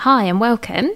[0.00, 0.90] Hi and welcome.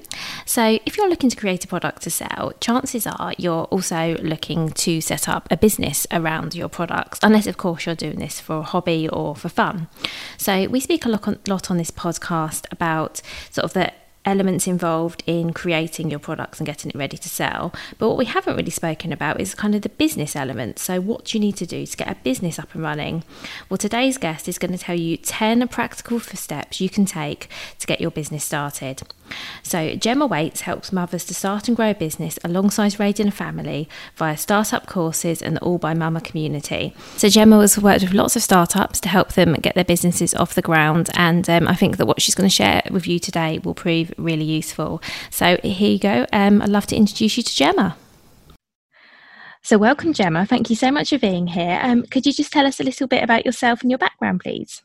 [0.44, 4.68] So, if you're looking to create a product to sell, chances are you're also looking
[4.72, 8.58] to set up a business around your products, unless, of course, you're doing this for
[8.58, 9.88] a hobby or for fun.
[10.36, 13.90] So, we speak a lot on, lot on this podcast about sort of the
[14.24, 17.72] elements involved in creating your products and getting it ready to sell.
[17.98, 20.78] But what we haven't really spoken about is kind of the business element.
[20.78, 23.24] So, what you need to do to get a business up and running?
[23.68, 27.48] Well, today's guest is going to tell you 10 practical steps you can take
[27.78, 29.02] to get your business started.
[29.62, 33.88] So, Gemma Waits helps mothers to start and grow a business alongside raising a family
[34.16, 36.94] via startup courses and the All by Mama community.
[37.16, 40.54] So, Gemma has worked with lots of startups to help them get their businesses off
[40.54, 43.58] the ground, and um, I think that what she's going to share with you today
[43.58, 45.02] will prove really useful.
[45.30, 46.26] So, here you go.
[46.32, 47.96] Um, I'd love to introduce you to Gemma.
[49.62, 50.46] So, welcome, Gemma.
[50.46, 51.78] Thank you so much for being here.
[51.82, 54.82] Um, could you just tell us a little bit about yourself and your background, please?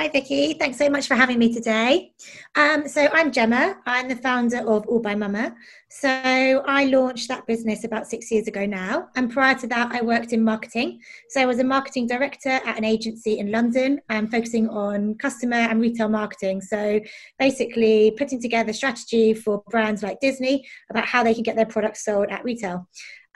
[0.00, 0.54] Hi, Vicky.
[0.54, 2.14] Thanks so much for having me today.
[2.54, 3.76] Um, so, I'm Gemma.
[3.84, 5.54] I'm the founder of All by Mama.
[5.92, 9.08] So, I launched that business about six years ago now.
[9.16, 11.00] And prior to that, I worked in marketing.
[11.30, 15.56] So, I was a marketing director at an agency in London, um, focusing on customer
[15.56, 16.60] and retail marketing.
[16.60, 17.00] So,
[17.38, 22.04] basically, putting together strategy for brands like Disney about how they can get their products
[22.04, 22.86] sold at retail.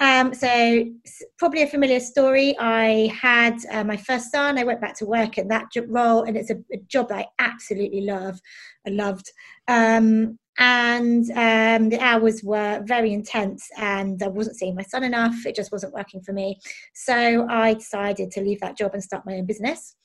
[0.00, 0.86] Um, so
[1.38, 2.56] probably a familiar story.
[2.58, 4.58] I had uh, my first son.
[4.58, 7.26] I went back to work in that role, and it's a, a job that I
[7.38, 8.40] absolutely love.
[8.86, 9.30] I loved,
[9.68, 15.34] um, and um, the hours were very intense, and I wasn't seeing my son enough.
[15.46, 16.60] It just wasn't working for me.
[16.94, 19.96] So I decided to leave that job and start my own business.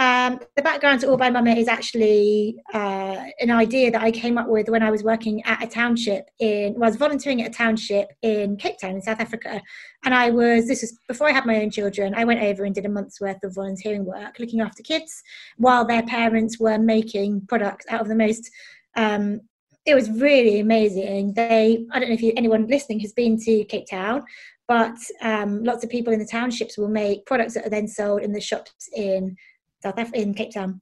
[0.00, 4.38] Um, the background to All by Mama is actually uh, an idea that I came
[4.38, 7.50] up with when I was working at a township in, well, I was volunteering at
[7.50, 9.60] a township in Cape Town in South Africa.
[10.04, 12.72] And I was, this was before I had my own children, I went over and
[12.72, 15.20] did a month's worth of volunteering work looking after kids
[15.56, 18.48] while their parents were making products out of the most,
[18.94, 19.40] um,
[19.88, 21.32] it was really amazing.
[21.32, 24.22] They, I don't know if you, anyone listening has been to Cape Town,
[24.66, 28.22] but um, lots of people in the townships will make products that are then sold
[28.22, 29.34] in the shops in
[29.82, 30.80] South Africa, in Cape Town.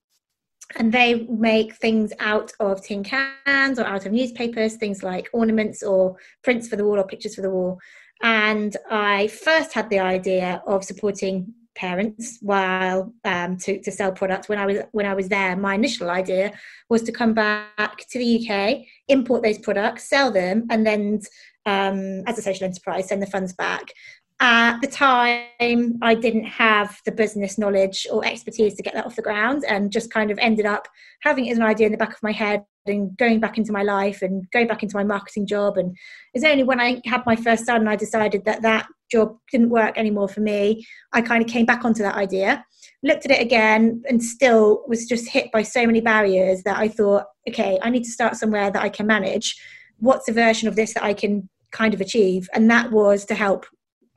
[0.76, 5.84] And they make things out of tin cans or out of newspapers, things like ornaments
[5.84, 7.78] or prints for the wall or pictures for the wall.
[8.22, 14.48] And I first had the idea of supporting parents while um, to, to sell products
[14.48, 15.56] when I was when I was there.
[15.56, 16.52] My initial idea
[16.88, 21.20] was to come back to the UK, import those products, sell them, and then
[21.66, 23.92] um, as a social enterprise, send the funds back
[24.40, 29.16] at the time i didn't have the business knowledge or expertise to get that off
[29.16, 30.86] the ground and just kind of ended up
[31.22, 33.72] having it as an idea in the back of my head and going back into
[33.72, 35.96] my life and going back into my marketing job and
[36.34, 39.70] it's only when i had my first son and i decided that that job didn't
[39.70, 42.64] work anymore for me i kind of came back onto that idea
[43.02, 46.88] looked at it again and still was just hit by so many barriers that i
[46.88, 49.54] thought okay i need to start somewhere that i can manage
[49.98, 53.34] what's a version of this that i can kind of achieve and that was to
[53.34, 53.66] help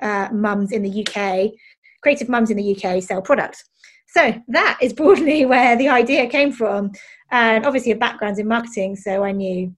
[0.01, 1.51] uh, mums in the UK,
[2.01, 3.63] creative mums in the UK sell products.
[4.07, 6.92] So that is broadly where the idea came from.
[7.31, 9.76] And obviously, a background in marketing, so I knew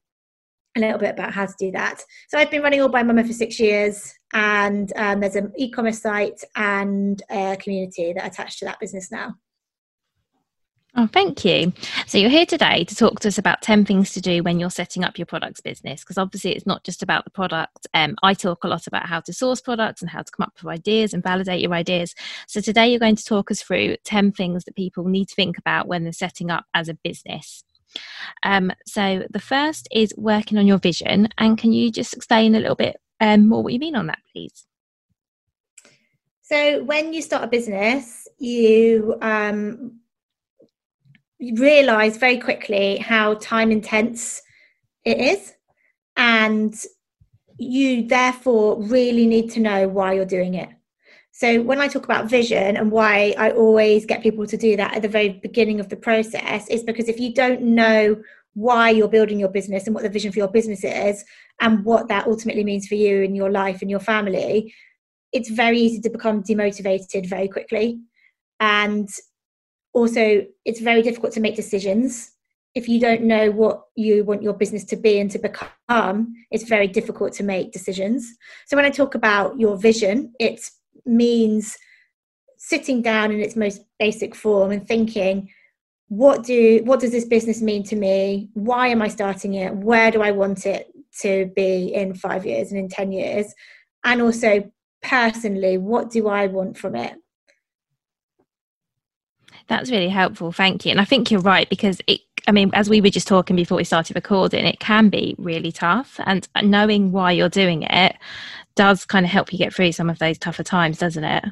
[0.77, 2.01] a little bit about how to do that.
[2.29, 5.99] So I've been running All by Mama for six years, and um, there's an e-commerce
[5.99, 9.35] site and a community that attached to that business now.
[10.93, 11.71] Oh, thank you.
[12.05, 14.69] So, you're here today to talk to us about 10 things to do when you're
[14.69, 17.87] setting up your products business, because obviously it's not just about the product.
[17.93, 20.53] Um, I talk a lot about how to source products and how to come up
[20.61, 22.13] with ideas and validate your ideas.
[22.45, 25.57] So, today you're going to talk us through 10 things that people need to think
[25.57, 27.63] about when they're setting up as a business.
[28.43, 31.29] Um, so, the first is working on your vision.
[31.37, 34.19] And can you just explain a little bit um, more what you mean on that,
[34.33, 34.65] please?
[36.41, 40.00] So, when you start a business, you um,
[41.41, 44.41] realize very quickly how time intense
[45.05, 45.53] it is.
[46.17, 46.73] And
[47.57, 50.69] you therefore really need to know why you're doing it.
[51.33, 54.95] So when i talk about vision and why i always get people to do that
[54.95, 58.21] at the very beginning of the process is because if you don't know
[58.53, 61.23] why you're building your business and what the vision for your business is
[61.61, 64.71] and what that ultimately means for you and your life and your family
[65.31, 67.99] it's very easy to become demotivated very quickly.
[68.59, 69.09] And
[69.93, 72.31] also it's very difficult to make decisions.
[72.73, 76.63] If you don't know what you want your business to be and to become it's
[76.63, 78.33] very difficult to make decisions.
[78.67, 80.61] So when i talk about your vision it
[81.05, 81.77] means
[82.57, 85.49] sitting down in its most basic form and thinking
[86.07, 88.49] what do what does this business mean to me?
[88.53, 89.75] Why am i starting it?
[89.75, 90.87] Where do i want it
[91.21, 93.53] to be in 5 years and in 10 years?
[94.03, 94.71] And also
[95.03, 97.15] personally what do i want from it
[99.71, 100.51] that's really helpful.
[100.51, 100.91] Thank you.
[100.91, 103.77] And I think you're right because it, I mean, as we were just talking before
[103.77, 106.19] we started recording, it can be really tough.
[106.25, 108.17] And knowing why you're doing it
[108.75, 111.45] does kind of help you get through some of those tougher times, doesn't it?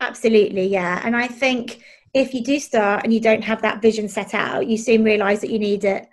[0.00, 1.00] Absolutely, yeah.
[1.04, 1.84] And I think
[2.14, 5.40] if you do start and you don't have that vision set out, you soon realize
[5.42, 6.08] that you need it.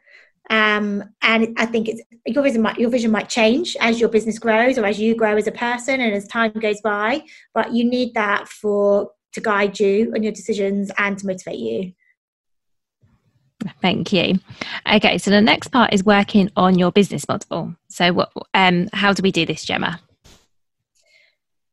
[0.51, 4.37] Um, and I think it's your vision might your vision might change as your business
[4.37, 7.23] grows or as you grow as a person and as time goes by.
[7.55, 11.93] But you need that for to guide you on your decisions and to motivate you.
[13.81, 14.39] Thank you.
[14.91, 17.75] Okay, so the next part is working on your business model.
[17.89, 19.99] So, what, um, how do we do this, Gemma?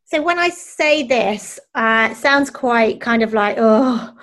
[0.04, 4.16] So, when I say this, uh, it sounds quite kind of like, oh,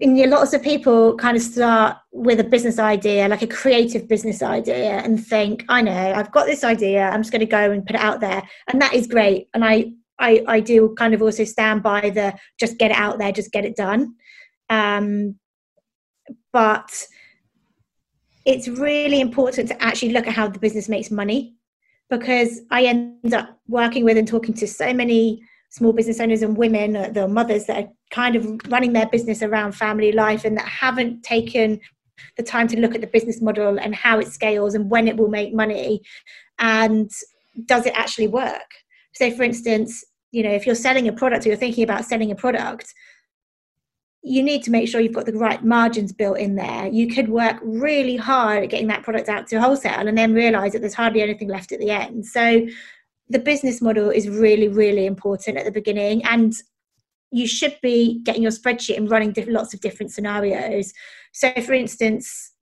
[0.00, 4.42] and lots of people kind of start with a business idea, like a creative business
[4.42, 7.86] idea, and think, I know, I've got this idea, I'm just going to go and
[7.86, 8.42] put it out there.
[8.68, 9.48] And that is great.
[9.54, 13.18] And I I, I do kind of also stand by the just get it out
[13.18, 14.14] there, just get it done.
[14.70, 15.36] Um,
[16.52, 17.06] but
[18.44, 21.54] it's really important to actually look at how the business makes money
[22.08, 26.56] because I end up working with and talking to so many small business owners and
[26.56, 30.56] women, uh, the mothers that are kind of running their business around family life and
[30.56, 31.80] that haven't taken
[32.36, 35.16] the time to look at the business model and how it scales and when it
[35.16, 36.00] will make money
[36.58, 37.10] and
[37.66, 38.70] does it actually work
[39.16, 42.30] so for instance you know if you're selling a product or you're thinking about selling
[42.30, 42.94] a product
[44.26, 46.88] you need to make sure you've got the right margins built in there.
[46.88, 50.72] You could work really hard at getting that product out to wholesale and then realize
[50.72, 52.26] that there's hardly anything left at the end.
[52.26, 52.66] So
[53.28, 56.54] the business model is really really important at the beginning and
[57.30, 60.92] you should be getting your spreadsheet and running diff- lots of different scenarios.
[61.32, 62.52] So for instance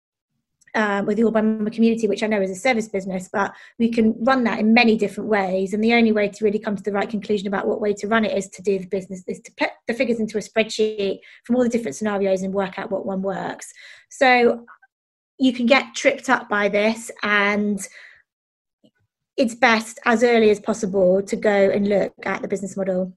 [0.75, 3.53] um, with the All by Mama community, which I know is a service business, but
[3.79, 5.73] we can run that in many different ways.
[5.73, 8.09] And the only way to really come to the right conclusion about what way to
[8.09, 11.21] run it is to do the business, is to put the figures into a spreadsheet
[11.45, 13.73] from all the different scenarios and work out what one works.
[14.11, 14.65] So
[15.39, 17.81] you can get tripped up by this and
[19.37, 23.17] it's best as early as possible to go and look at the business model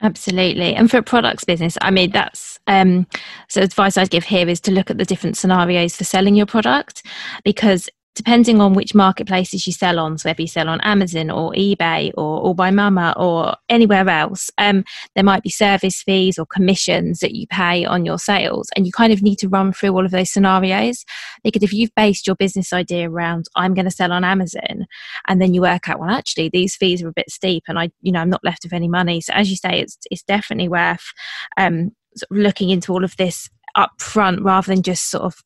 [0.00, 0.74] Absolutely.
[0.74, 3.06] And for a products business, I mean, that's um,
[3.48, 6.46] so advice I'd give here is to look at the different scenarios for selling your
[6.46, 7.04] product
[7.44, 11.52] because depending on which marketplaces you sell on, so whether you sell on Amazon or
[11.52, 14.84] eBay or All by Mama or anywhere else, um,
[15.14, 18.68] there might be service fees or commissions that you pay on your sales.
[18.74, 21.04] And you kind of need to run through all of those scenarios
[21.44, 24.86] because if you've based your business idea around, I'm going to sell on Amazon,
[25.28, 27.90] and then you work out, well, actually, these fees are a bit steep and I,
[28.00, 29.20] you know, I'm not left with any money.
[29.20, 31.12] So as you say, it's, it's definitely worth
[31.56, 35.36] um, sort of looking into all of this up front rather than just sort of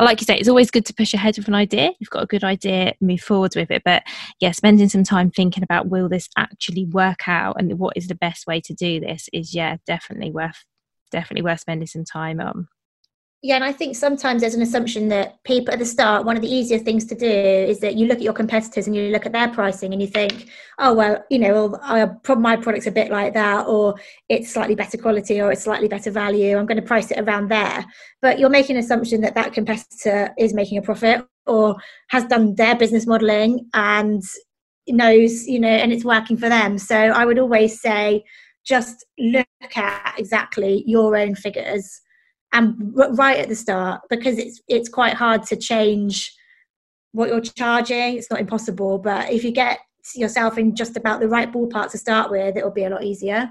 [0.00, 1.92] like you say, it's always good to push ahead with an idea.
[1.98, 3.82] You've got a good idea, move forward with it.
[3.84, 4.02] But
[4.40, 8.14] yeah, spending some time thinking about will this actually work out and what is the
[8.14, 10.64] best way to do this is yeah, definitely worth
[11.10, 12.68] definitely worth spending some time on.
[13.46, 16.42] Yeah, and I think sometimes there's an assumption that people at the start, one of
[16.42, 19.24] the easier things to do is that you look at your competitors and you look
[19.24, 20.48] at their pricing and you think,
[20.80, 21.78] oh, well, you know,
[22.26, 23.94] my product's a bit like that, or
[24.28, 26.58] it's slightly better quality, or it's slightly better value.
[26.58, 27.84] I'm going to price it around there.
[28.20, 31.76] But you're making an assumption that that competitor is making a profit or
[32.08, 34.24] has done their business modeling and
[34.88, 36.78] knows, you know, and it's working for them.
[36.78, 38.24] So I would always say,
[38.64, 42.00] just look at exactly your own figures
[42.52, 46.34] and right at the start because it's it's quite hard to change
[47.12, 49.78] what you're charging it's not impossible but if you get
[50.14, 53.50] yourself in just about the right ballpark to start with it'll be a lot easier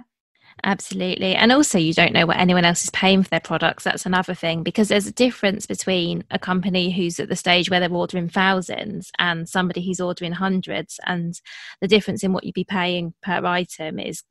[0.63, 1.35] Absolutely.
[1.35, 3.83] And also, you don't know what anyone else is paying for their products.
[3.83, 7.79] That's another thing because there's a difference between a company who's at the stage where
[7.79, 10.99] they're ordering thousands and somebody who's ordering hundreds.
[11.05, 11.39] And
[11.81, 14.23] the difference in what you'd be paying per item is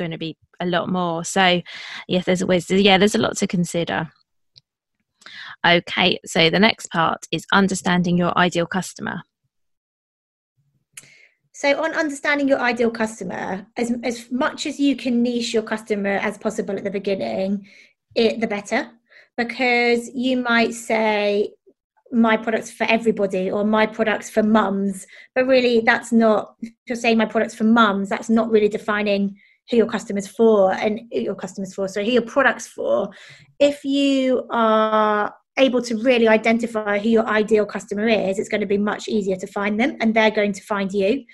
[0.00, 1.24] going to be a lot more.
[1.24, 1.60] So,
[2.08, 4.10] yes, there's always, yeah, there's a lot to consider.
[5.64, 9.22] Okay, so the next part is understanding your ideal customer.
[11.52, 16.16] So, on understanding your ideal customer, as, as much as you can niche your customer
[16.16, 17.68] as possible at the beginning,
[18.14, 18.90] it, the better.
[19.36, 21.50] Because you might say,
[22.12, 26.96] my products for everybody or my products for mums, but really that's not, if you're
[26.96, 29.36] saying my products for mums, that's not really defining
[29.70, 33.10] who your customers for and your customers for so who your products for.
[33.58, 38.66] If you are able to really identify who your ideal customer is it's going to
[38.66, 41.24] be much easier to find them and they're going to find you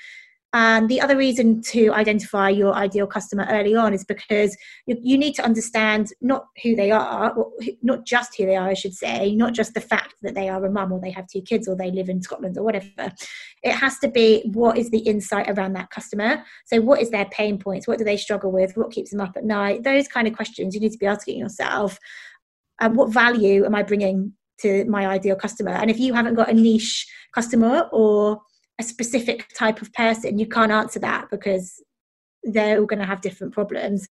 [0.58, 5.18] and the other reason to identify your ideal customer early on is because you, you,
[5.18, 7.36] need to understand not who they are,
[7.82, 10.64] not just who they are, I should say, not just the fact that they are
[10.64, 13.12] a mum or they have two kids or they live in Scotland or whatever.
[13.62, 16.42] It has to be what is the insight around that customer.
[16.64, 17.86] So, what is their pain points?
[17.86, 18.78] What do they struggle with?
[18.78, 19.82] What keeps them up at night?
[19.82, 21.98] Those kind of questions you need to be asking yourself.
[22.80, 25.72] And um, what value am I bringing to my ideal customer?
[25.72, 28.40] And if you haven't got a niche customer or
[28.78, 31.83] a specific type of person, you can't answer that because
[32.42, 34.06] they're all going to have different problems.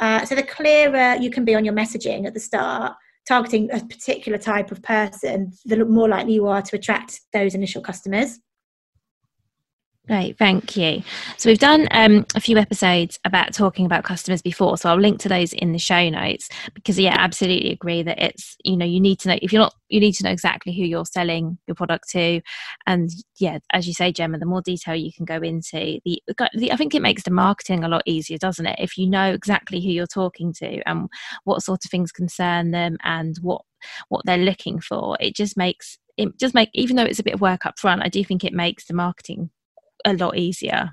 [0.00, 2.94] Uh, so the clearer you can be on your messaging at the start,
[3.26, 7.80] targeting a particular type of person, the more likely you are to attract those initial
[7.82, 8.38] customers.
[10.08, 11.00] Great, thank you.
[11.36, 15.20] So we've done um, a few episodes about talking about customers before, so I'll link
[15.20, 19.00] to those in the show notes because yeah, absolutely agree that it's you know you
[19.00, 21.76] need to know if you're not you need to know exactly who you're selling your
[21.76, 22.40] product to,
[22.84, 26.20] and yeah, as you say, Gemma, the more detail you can go into, the,
[26.54, 28.80] the I think it makes the marketing a lot easier, doesn't it?
[28.80, 31.08] If you know exactly who you're talking to and
[31.44, 33.62] what sort of things concern them and what
[34.08, 37.34] what they're looking for, it just makes it just make even though it's a bit
[37.34, 39.50] of work up front, I do think it makes the marketing
[40.04, 40.90] a lot easier.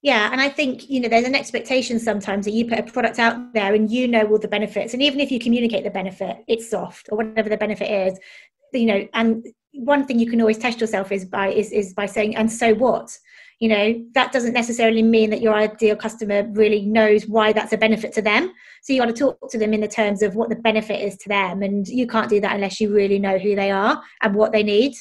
[0.00, 3.18] Yeah and i think you know there's an expectation sometimes that you put a product
[3.18, 6.36] out there and you know all the benefits and even if you communicate the benefit
[6.46, 8.16] it's soft or whatever the benefit is
[8.72, 12.06] you know and one thing you can always test yourself is by is, is by
[12.06, 13.16] saying and so what?
[13.60, 17.76] You know that doesn't necessarily mean that your ideal customer really knows why that's a
[17.76, 20.48] benefit to them so you got to talk to them in the terms of what
[20.48, 23.56] the benefit is to them and you can't do that unless you really know who
[23.56, 24.94] they are and what they need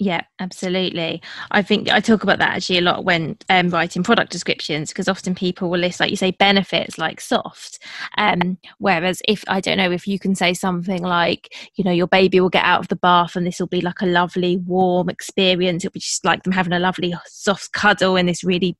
[0.00, 1.20] yeah, absolutely.
[1.50, 5.08] I think I talk about that actually a lot when um, writing product descriptions because
[5.08, 7.78] often people will list, like you say, benefits like soft.
[8.16, 12.06] Um, whereas if I don't know if you can say something like, you know, your
[12.06, 15.10] baby will get out of the bath and this will be like a lovely warm
[15.10, 15.84] experience.
[15.84, 18.78] It'll be just like them having a lovely soft cuddle in this really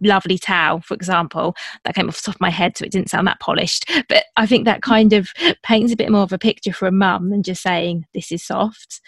[0.00, 1.56] lovely towel, for example.
[1.84, 3.90] That came off the top of my head, so it didn't sound that polished.
[4.08, 5.28] But I think that kind of
[5.62, 8.44] paints a bit more of a picture for a mum than just saying this is
[8.44, 9.00] soft.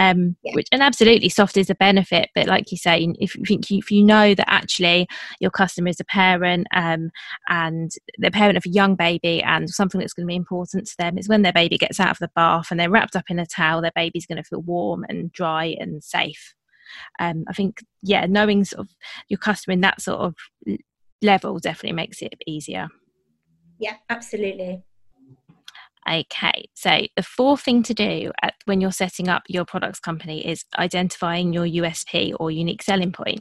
[0.00, 0.52] Um, yeah.
[0.54, 3.90] which and absolutely soft is a benefit, but like you say, if you think if
[3.90, 5.08] you know that actually
[5.40, 7.10] your customer is a parent um,
[7.48, 10.96] and the parent of a young baby, and something that's going to be important to
[10.98, 13.40] them is when their baby gets out of the bath and they're wrapped up in
[13.40, 16.54] a towel, their baby's going to feel warm and dry and safe
[17.18, 18.88] um, I think yeah, knowing sort of
[19.28, 20.34] your customer in that sort of
[21.22, 22.88] level definitely makes it easier.
[23.78, 24.82] Yeah, absolutely.
[26.08, 30.46] Okay, so the fourth thing to do at, when you're setting up your products company
[30.46, 33.40] is identifying your USP or unique selling point.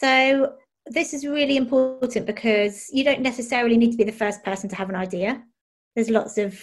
[0.00, 0.54] So,
[0.86, 4.76] this is really important because you don't necessarily need to be the first person to
[4.76, 5.42] have an idea.
[5.94, 6.58] There's lots of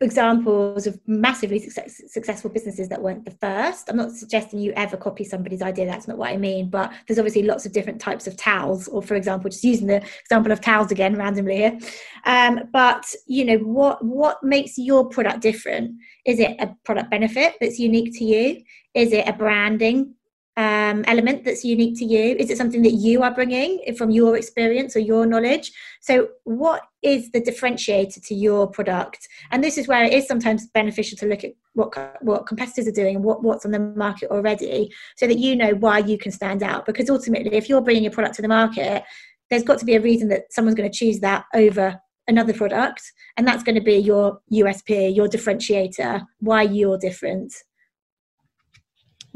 [0.00, 3.88] examples of massively success, successful businesses that weren't the first.
[3.88, 5.86] I'm not suggesting you ever copy somebody's idea.
[5.86, 6.70] That's not what I mean.
[6.70, 10.02] But there's obviously lots of different types of towels, or for example, just using the
[10.20, 11.78] example of towels again randomly here.
[12.24, 15.92] Um, but you know what what makes your product different?
[16.26, 18.62] Is it a product benefit that's unique to you?
[18.94, 20.14] Is it a branding
[20.56, 22.36] um, element that's unique to you?
[22.36, 25.72] Is it something that you are bringing from your experience or your knowledge?
[26.00, 29.28] So, what is the differentiator to your product?
[29.50, 32.92] And this is where it is sometimes beneficial to look at what what competitors are
[32.92, 36.30] doing and what, what's on the market already, so that you know why you can
[36.30, 36.86] stand out.
[36.86, 39.02] Because ultimately, if you're bringing a product to the market,
[39.50, 43.02] there's got to be a reason that someone's going to choose that over another product,
[43.36, 47.52] and that's going to be your USP, your differentiator, why you're different.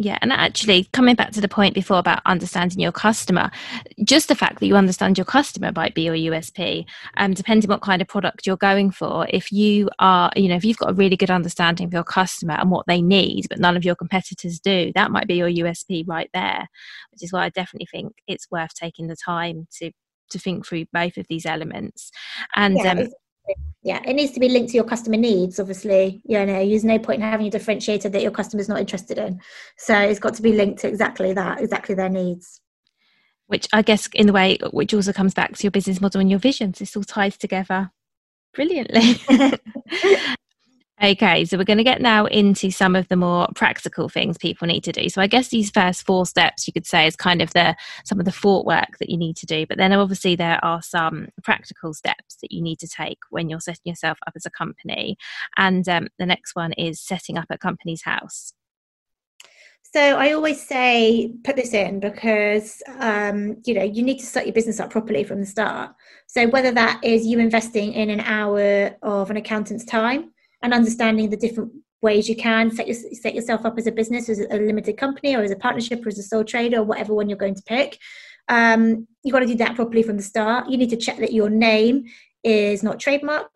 [0.00, 3.50] Yeah, and actually, coming back to the point before about understanding your customer,
[4.04, 6.86] just the fact that you understand your customer might be your USP.
[7.16, 10.64] Um, depending what kind of product you're going for, if you are, you know, if
[10.64, 13.76] you've got a really good understanding of your customer and what they need, but none
[13.76, 16.68] of your competitors do, that might be your USP right there.
[17.10, 19.90] Which is why I definitely think it's worth taking the time to
[20.30, 22.12] to think through both of these elements.
[22.54, 23.08] And yeah, um,
[23.82, 26.20] yeah it needs to be linked to your customer needs obviously.
[26.24, 29.40] You know there's no point in having a differentiator that your customer's not interested in.
[29.76, 32.60] So it's got to be linked to exactly that exactly their needs.
[33.46, 36.28] Which i guess in the way which also comes back to your business model and
[36.28, 37.90] your visions this all ties together
[38.52, 39.20] brilliantly
[41.00, 44.66] Okay, so we're going to get now into some of the more practical things people
[44.66, 45.08] need to do.
[45.08, 48.18] So I guess these first four steps you could say is kind of the some
[48.18, 51.28] of the thought work that you need to do, but then obviously there are some
[51.44, 55.16] practical steps that you need to take when you're setting yourself up as a company.
[55.56, 58.52] And um, the next one is setting up a Companies House.
[59.94, 64.46] So I always say put this in because um, you know you need to set
[64.46, 65.94] your business up properly from the start.
[66.26, 71.30] So whether that is you investing in an hour of an accountant's time and understanding
[71.30, 74.58] the different ways you can set, your, set yourself up as a business, as a
[74.58, 77.38] limited company, or as a partnership, or as a sole trader, or whatever one you're
[77.38, 77.98] going to pick.
[78.48, 80.68] Um, you've got to do that properly from the start.
[80.68, 82.04] You need to check that your name
[82.44, 83.46] is not trademarked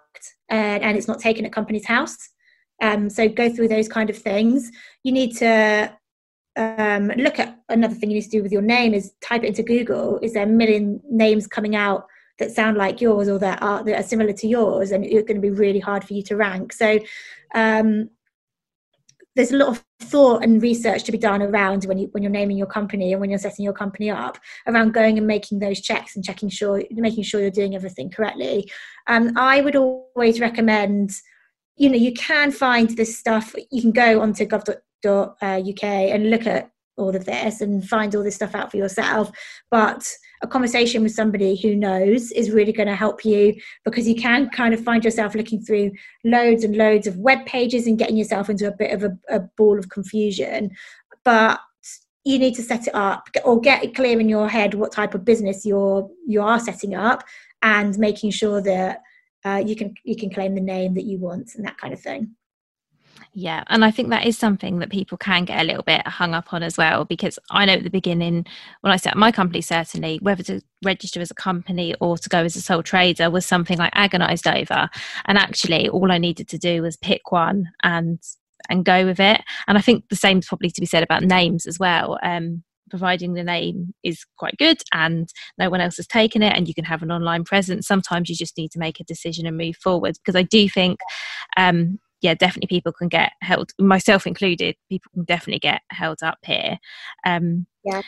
[0.49, 2.17] and, and it's not taken at Companies House.
[2.83, 4.71] Um, so go through those kind of things.
[5.05, 5.97] You need to
[6.57, 9.49] um, look at another thing you need to do with your name is type it
[9.49, 10.19] into Google.
[10.21, 12.07] Is there a million names coming out
[12.39, 15.41] that sound like yours or that are that are similar to yours, and it's going
[15.41, 16.73] to be really hard for you to rank.
[16.73, 16.99] So
[17.55, 18.11] um,
[19.35, 22.33] there's a lot of thought and research to be done around when you when you're
[22.33, 25.81] naming your company and when you're setting your company up around going and making those
[25.81, 28.71] checks and checking sure making sure you're doing everything correctly.
[29.07, 31.12] Um, I would always recommend,
[31.77, 33.55] you know, you can find this stuff.
[33.71, 38.37] You can go onto gov.uk and look at all of this and find all this
[38.37, 39.31] stuff out for yourself,
[39.71, 40.12] but
[40.43, 44.51] a conversation with somebody who knows is really going to help you because you can
[44.51, 45.93] kind of find yourself looking through
[46.25, 49.40] loads and loads of web pages and getting yourself into a bit of a, a
[49.57, 50.71] ball of confusion.
[51.25, 51.61] But
[52.25, 55.14] you need to set it up or get it clear in your head what type
[55.14, 57.25] of business you're you are setting up
[57.62, 59.01] and making sure that
[59.45, 62.01] uh, you can you can claim the name that you want and that kind of
[62.01, 62.35] thing.
[63.35, 66.35] Yeah, and I think that is something that people can get a little bit hung
[66.35, 68.45] up on as well because I know at the beginning
[68.83, 72.29] when I set up my company certainly whether to register as a company or to
[72.29, 74.90] go as a sole trader was something I agonized over.
[75.25, 78.21] And actually all I needed to do was pick one and
[78.68, 79.40] and go with it.
[79.66, 82.18] And I think the same is probably to be said about names as well.
[82.23, 86.68] Um, providing the name is quite good and no one else has taken it and
[86.68, 89.57] you can have an online presence sometimes you just need to make a decision and
[89.57, 90.14] move forward.
[90.23, 91.01] Because i do think
[91.57, 96.39] um, yeah, definitely people can get held, myself included, people can definitely get held up
[96.45, 96.79] here.
[97.27, 98.03] Um, yeah.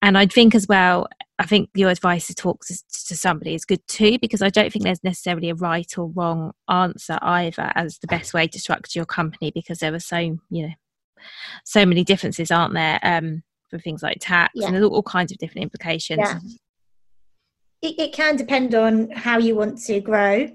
[0.00, 3.64] And I think as well, I think your advice to talk to, to, somebody is
[3.64, 7.98] good too, because I don't think there's necessarily a right or wrong answer either as
[7.98, 10.72] the best way to structure your company, because there are so, you know,
[11.64, 14.66] so many differences, aren't there, um, for things like tax yeah.
[14.66, 16.20] and there's all, kinds of different implications.
[16.20, 16.38] Yeah.
[17.82, 20.48] It, it can depend on how you want to grow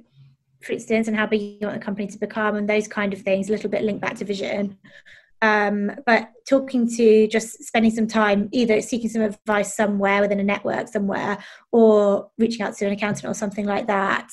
[0.67, 3.21] for instance, and how big you want the company to become, and those kind of
[3.21, 4.77] things, a little bit linked back to vision.
[5.41, 10.43] Um, but talking to just spending some time either seeking some advice somewhere within a
[10.43, 11.37] network somewhere
[11.71, 14.27] or reaching out to an accountant or something like that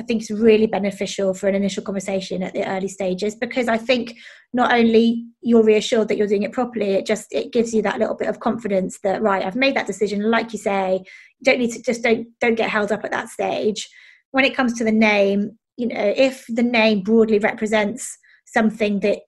[0.00, 3.76] i think is really beneficial for an initial conversation at the early stages because i
[3.76, 4.16] think
[4.52, 8.00] not only you're reassured that you're doing it properly it just it gives you that
[8.00, 11.00] little bit of confidence that right i've made that decision like you say
[11.44, 13.88] don't need to just don't don't get held up at that stage
[14.32, 19.20] when it comes to the name you know if the name broadly represents something that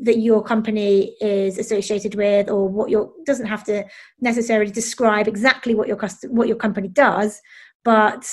[0.00, 3.84] that your company is associated with or what your doesn't have to
[4.20, 7.40] necessarily describe exactly what your custom, what your company does
[7.84, 8.28] but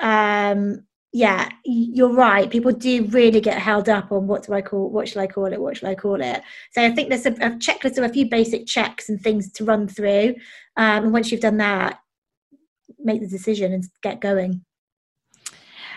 [0.00, 2.50] um yeah you're right.
[2.50, 5.52] People do really get held up on what do i call what should i call
[5.52, 6.42] it what should i call it?
[6.72, 9.64] So i think there's a, a checklist of a few basic checks and things to
[9.64, 10.34] run through
[10.76, 12.00] um, and once you've done that
[12.98, 14.64] make the decision and get going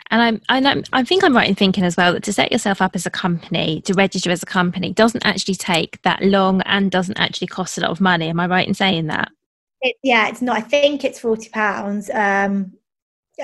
[0.10, 2.52] And I'm, and I'm, I think I'm right in thinking as well that to set
[2.52, 6.62] yourself up as a company, to register as a company, doesn't actually take that long
[6.62, 8.30] and doesn't actually cost a lot of money.
[8.30, 9.30] Am I right in saying that?
[9.82, 10.58] It, yeah, it's not.
[10.58, 12.74] I think it's forty pounds, um,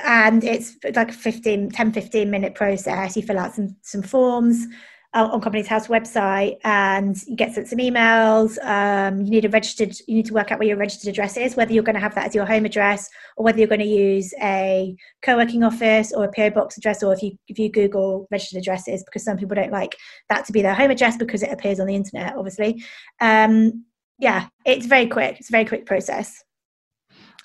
[0.04, 3.16] and it's like a 15, 10, 15 minute process.
[3.16, 4.66] You fill out some some forms
[5.14, 8.58] on Companies House website, and you get sent some emails.
[8.64, 9.96] Um, you need a registered.
[10.08, 12.16] You need to work out where your registered address is, whether you're going to have
[12.16, 16.26] that as your home address, or whether you're going to use a co-working office or
[16.26, 19.56] a PO box address, or if you if you Google registered addresses, because some people
[19.56, 19.96] don't like
[20.30, 22.84] that to be their home address because it appears on the internet, obviously.
[23.22, 23.86] Um,
[24.20, 25.40] yeah, it's very quick.
[25.40, 26.44] It's a very quick process.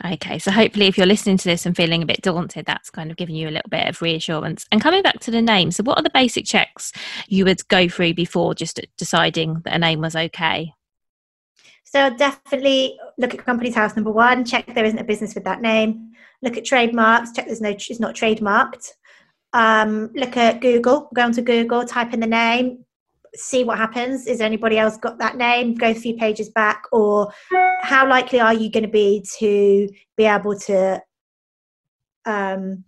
[0.04, 3.10] Okay, so hopefully, if you're listening to this and feeling a bit daunted, that's kind
[3.10, 4.64] of giving you a little bit of reassurance.
[4.70, 6.92] And coming back to the name, so what are the basic checks
[7.26, 10.72] you would go through before just deciding that a name was okay?
[11.82, 14.44] So definitely look at Companies House number one.
[14.44, 16.12] Check there isn't a business with that name.
[16.42, 17.32] Look at trademarks.
[17.32, 18.90] Check there's no it's not trademarked.
[19.52, 21.08] Um, look at Google.
[21.12, 21.84] Go onto Google.
[21.84, 22.84] Type in the name
[23.34, 24.26] see what happens.
[24.26, 25.74] Is anybody else got that name?
[25.74, 27.32] Go a few pages back, or
[27.80, 31.00] how likely are you going to be to be able to
[32.26, 32.84] um,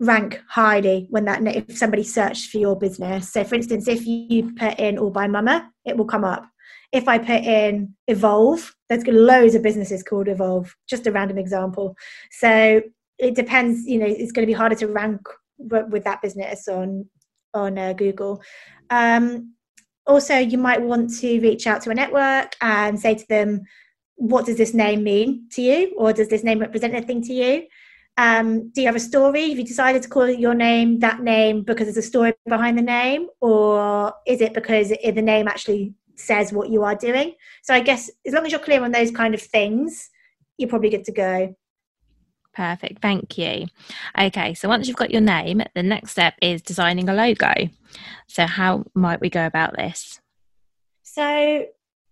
[0.00, 3.32] rank highly when that if somebody searched for your business?
[3.32, 6.44] So, for instance, if you put in "All by Mama," it will come up.
[6.92, 10.74] If I put in "Evolve," there's loads of businesses called Evolve.
[10.88, 11.96] Just a random example.
[12.30, 12.80] So
[13.18, 13.86] it depends.
[13.86, 15.20] You know, it's going to be harder to rank
[15.58, 17.06] with that business on
[17.54, 18.42] on uh, Google.
[18.90, 19.54] Um,
[20.08, 23.62] also you might want to reach out to a network and say to them
[24.16, 25.94] what does this name mean to you?
[25.96, 27.66] Or does this name represent anything to you?
[28.16, 29.50] Um, do you have a story?
[29.50, 32.82] Have you decided to call your name that name because there's a story behind the
[32.82, 33.28] name?
[33.40, 37.34] Or is it because the name actually says what you are doing?
[37.62, 40.10] So i guess as long as you're clear on those kind of things
[40.58, 41.54] you're probably good to go
[42.58, 43.68] Perfect, thank you.
[44.18, 47.52] Okay, so once you've got your name, the next step is designing a logo.
[48.26, 50.20] So, how might we go about this?
[51.04, 51.66] So,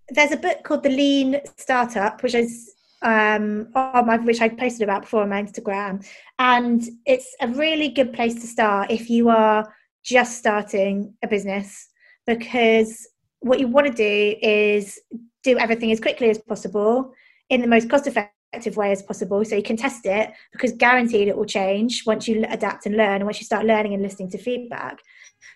[0.09, 4.83] there's a book called The Lean Startup, which is um, on my, which I posted
[4.83, 6.07] about before on my Instagram,
[6.39, 11.89] and it's a really good place to start if you are just starting a business
[12.25, 13.09] because
[13.41, 15.01] what you want to do is
[15.43, 17.13] do everything as quickly as possible
[17.51, 19.45] in the most cost effective effective way as possible.
[19.45, 23.17] So you can test it because guaranteed it will change once you adapt and learn
[23.17, 25.01] and once you start learning and listening to feedback.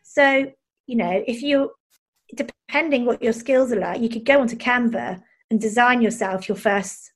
[0.05, 0.47] So
[0.87, 1.71] you know if you
[2.37, 6.57] depending what your skills are like you could go onto canva and design yourself your
[6.57, 7.13] first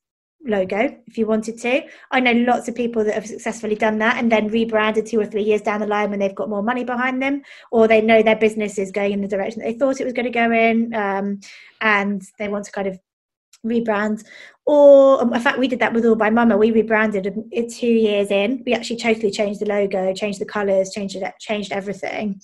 [0.46, 1.82] logo if you wanted to.
[2.10, 5.26] I know lots of people that have successfully done that and then rebranded two or
[5.26, 8.22] three years down the line when they've got more money behind them or they know
[8.22, 10.50] their business is going in the direction that they thought it was going to go
[10.50, 11.40] in um,
[11.80, 12.98] and they want to kind of
[13.64, 14.24] rebrand.
[14.66, 16.56] Or um, in fact we did that with all by mama.
[16.56, 17.32] We rebranded
[17.70, 18.62] two years in.
[18.64, 22.40] We actually totally changed the logo changed the colors changed it changed everything.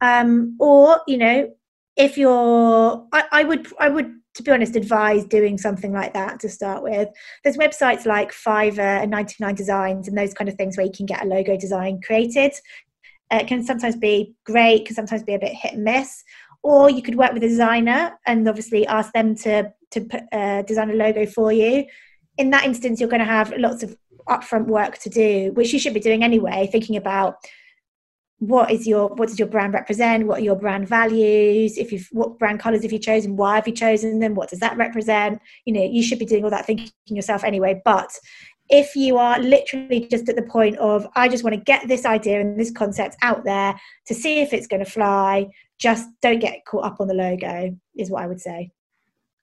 [0.00, 1.50] Um, or you know
[1.96, 6.40] if you're I, I would i would to be honest advise doing something like that
[6.40, 7.08] to start with.
[7.42, 11.06] There's websites like fiverr and 99 designs and those kind of things where you can
[11.06, 12.52] get a logo design created.
[13.32, 16.22] It can sometimes be great can sometimes be a bit hit and miss
[16.62, 20.62] or you could work with a designer and obviously ask them to to put, uh,
[20.62, 21.84] design a logo for you.
[22.38, 23.96] In that instance, you're going to have lots of
[24.28, 26.68] upfront work to do, which you should be doing anyway.
[26.70, 27.36] Thinking about
[28.38, 30.26] what is your what does your brand represent?
[30.26, 31.76] What are your brand values?
[31.76, 33.36] If you've what brand colors have you chosen?
[33.36, 34.34] Why have you chosen them?
[34.34, 35.40] What does that represent?
[35.64, 37.80] You know, you should be doing all that thinking yourself anyway.
[37.84, 38.10] But
[38.70, 42.06] if you are literally just at the point of i just want to get this
[42.06, 43.74] idea and this concept out there
[44.06, 45.44] to see if it's going to fly
[45.80, 48.70] just don't get caught up on the logo is what i would say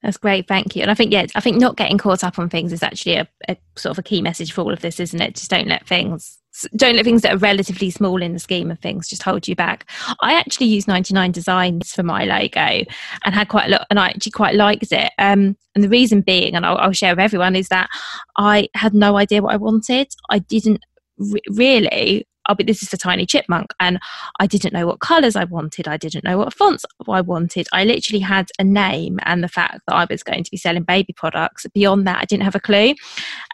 [0.03, 0.83] that's great, thank you.
[0.83, 3.27] And I think yeah, I think not getting caught up on things is actually a,
[3.49, 5.33] a, sort of a key message for all of this, isn't it?
[5.33, 6.37] Just don't let things
[6.75, 9.55] don't let things that are relatively small in the scheme of things just hold you
[9.55, 9.89] back.
[10.21, 12.85] I actually used 99 Designs for my logo
[13.25, 15.11] and had quite a lot, and I actually quite liked it.
[15.19, 17.89] Um, and the reason being, and I'll, I'll, share with everyone, is that
[18.37, 20.07] I had no idea what I wanted.
[20.29, 20.81] I didn't
[21.17, 23.73] re- really oh, but this is for Tiny Chipmunk.
[23.79, 23.99] And
[24.39, 25.87] I didn't know what colours I wanted.
[25.87, 27.67] I didn't know what fonts I wanted.
[27.73, 30.83] I literally had a name and the fact that I was going to be selling
[30.83, 31.65] baby products.
[31.73, 32.95] Beyond that, I didn't have a clue.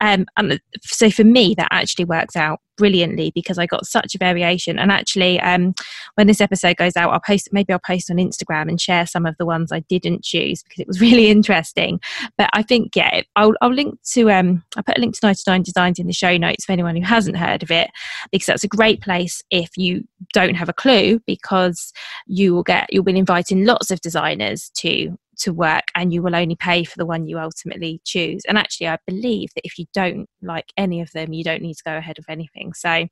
[0.01, 4.17] Um, and so for me, that actually worked out brilliantly because I got such a
[4.17, 4.79] variation.
[4.79, 5.73] And actually, um,
[6.15, 9.25] when this episode goes out, I'll post maybe I'll post on Instagram and share some
[9.25, 11.99] of the ones I didn't choose because it was really interesting.
[12.38, 15.63] But I think yeah, I'll, I'll link to um, I put a link to 99
[15.63, 17.89] Designs in the show notes for anyone who hasn't heard of it
[18.31, 21.91] because that's a great place if you don't have a clue because
[22.27, 26.35] you will get you'll be inviting lots of designers to to work and you will
[26.35, 28.41] only pay for the one you ultimately choose.
[28.47, 31.75] And actually i believe that if you don't like any of them you don't need
[31.75, 32.73] to go ahead with anything.
[32.73, 33.07] So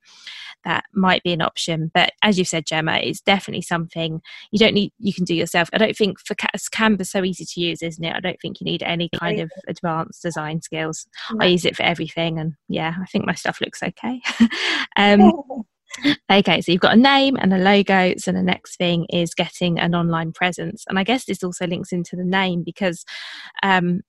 [0.64, 1.90] that might be an option.
[1.94, 5.68] But as you said gemma it's definitely something you don't need you can do yourself.
[5.72, 6.34] I don't think for
[6.70, 8.14] canva's so easy to use isn't it?
[8.14, 11.06] I don't think you need any kind of advanced design skills.
[11.40, 14.20] I use it for everything and yeah i think my stuff looks okay.
[14.96, 15.32] Um
[16.30, 18.14] Okay, so you've got a name and a logo.
[18.18, 20.84] So the next thing is getting an online presence.
[20.88, 23.04] And I guess this also links into the name because
[23.62, 24.00] um,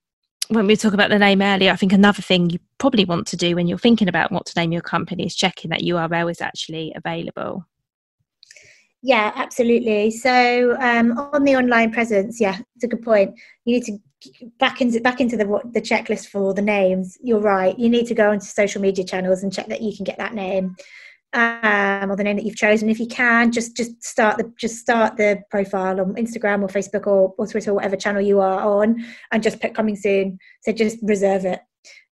[0.47, 3.37] when we talk about the name earlier, I think another thing you probably want to
[3.37, 6.41] do when you're thinking about what to name your company is checking that URL is
[6.41, 7.65] actually available.
[9.05, 10.11] Yeah, absolutely.
[10.11, 13.37] So um, on the online presence, yeah, it's a good point.
[13.65, 13.97] You need to
[14.57, 17.17] back into back into the the checklist for the names.
[17.21, 17.77] You're right.
[17.77, 20.33] You need to go onto social media channels and check that you can get that
[20.33, 20.77] name
[21.33, 22.89] um, or the name that you've chosen.
[22.89, 27.07] If you can, just just start the just start the profile on Instagram or Facebook
[27.07, 30.37] or, or Twitter or whatever channel you are on, and just put coming soon.
[30.61, 31.59] So just reserve it.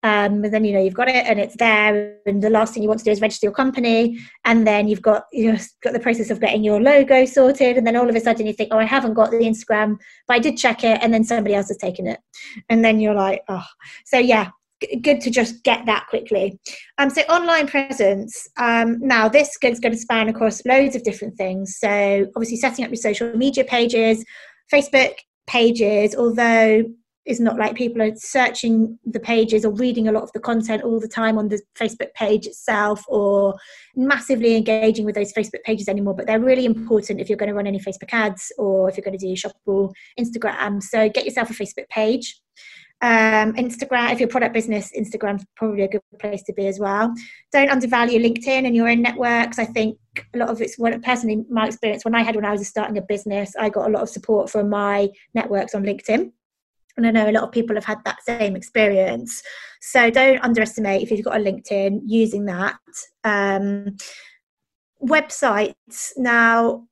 [0.04, 2.18] Um, and then you know you've got it and it's there.
[2.24, 5.02] And the last thing you want to do is register your company, and then you've
[5.02, 8.14] got you know got the process of getting your logo sorted, and then all of
[8.14, 9.96] a sudden you think, oh, I haven't got the Instagram,
[10.28, 12.20] but I did check it, and then somebody else has taken it,
[12.68, 13.64] and then you're like, oh,
[14.04, 14.50] so yeah,
[15.02, 16.58] good to just get that quickly.
[16.98, 18.48] Um, so online presence.
[18.56, 21.76] Um, now this is going to span across loads of different things.
[21.78, 24.24] So obviously setting up your social media pages,
[24.72, 25.14] Facebook
[25.46, 26.84] pages, although
[27.28, 30.82] it's not like people are searching the pages or reading a lot of the content
[30.82, 33.54] all the time on the Facebook page itself or
[33.94, 36.14] massively engaging with those Facebook pages anymore.
[36.14, 39.04] But they're really important if you're going to run any Facebook ads or if you're
[39.04, 40.82] going to do shoppable Instagram.
[40.82, 42.40] So get yourself a Facebook page
[43.00, 47.14] um, Instagram, if you're product business, Instagram's probably a good place to be as well.
[47.52, 49.58] Don't undervalue LinkedIn and your own networks.
[49.58, 49.98] I think
[50.34, 52.98] a lot of it's what personally my experience when I had when I was starting
[52.98, 56.32] a business, I got a lot of support from my networks on LinkedIn.
[56.96, 59.40] And I know a lot of people have had that same experience.
[59.80, 62.78] So don't underestimate if you've got a LinkedIn using that.
[63.22, 63.96] Um,
[65.00, 66.87] websites now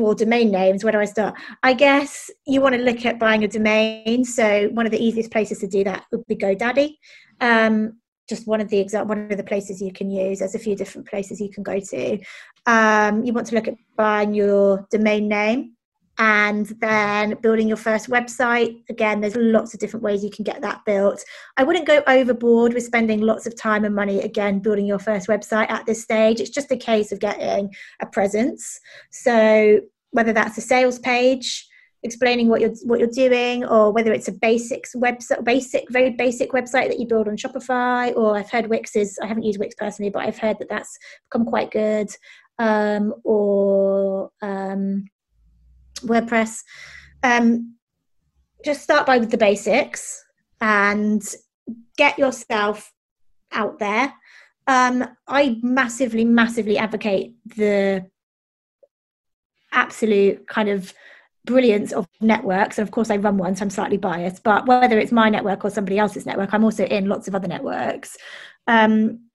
[0.00, 1.34] or domain names where do i start.
[1.62, 5.30] I guess you want to look at buying a domain so one of the easiest
[5.30, 6.96] places to do that would be godaddy.
[7.40, 10.58] Um, just one of the exact one of the places you can use there's a
[10.58, 12.18] few different places you can go to.
[12.66, 15.76] Um, you want to look at buying your domain name
[16.22, 18.80] and then building your first website.
[18.88, 21.24] Again there's lots of different ways you can get that built.
[21.56, 25.26] I wouldn't go overboard with spending lots of time and money again building your first
[25.26, 26.38] website at this stage.
[26.40, 28.78] It's just a case of getting a presence.
[29.10, 29.80] So
[30.12, 31.66] whether that's a sales page
[32.04, 36.50] explaining what you're what you're doing or whether it's a basics website basic very basic
[36.50, 39.72] website that you build on shopify or i've heard wix is i haven't used wix
[39.76, 40.98] personally but i've heard that that's
[41.30, 42.08] become quite good.
[42.58, 45.06] Um, or um,
[46.02, 46.60] WordPress.
[47.22, 47.76] Um,
[48.64, 50.24] just start by with the basics
[50.60, 51.22] and
[51.96, 52.92] get yourself
[53.52, 54.12] out there.
[54.66, 58.06] Um, I massively, massively advocate the
[59.72, 60.94] absolute kind of
[61.44, 62.78] brilliance of networks.
[62.78, 64.42] And of course, I run one, so I'm slightly biased.
[64.42, 67.48] But whether it's my network or somebody else's network, I'm also in lots of other
[67.48, 68.16] networks.
[68.66, 69.28] Um,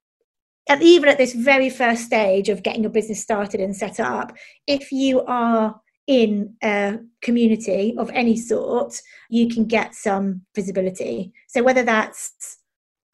[0.80, 4.92] even at this very first stage of getting your business started and set up, if
[4.92, 11.32] you are in a community of any sort, you can get some visibility.
[11.46, 12.56] So whether that's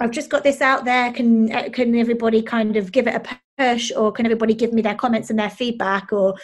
[0.00, 3.92] I've just got this out there, can can everybody kind of give it a push,
[3.94, 6.34] or can everybody give me their comments and their feedback, or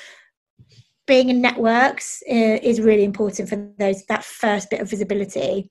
[1.06, 5.68] being in networks is really important for those that first bit of visibility.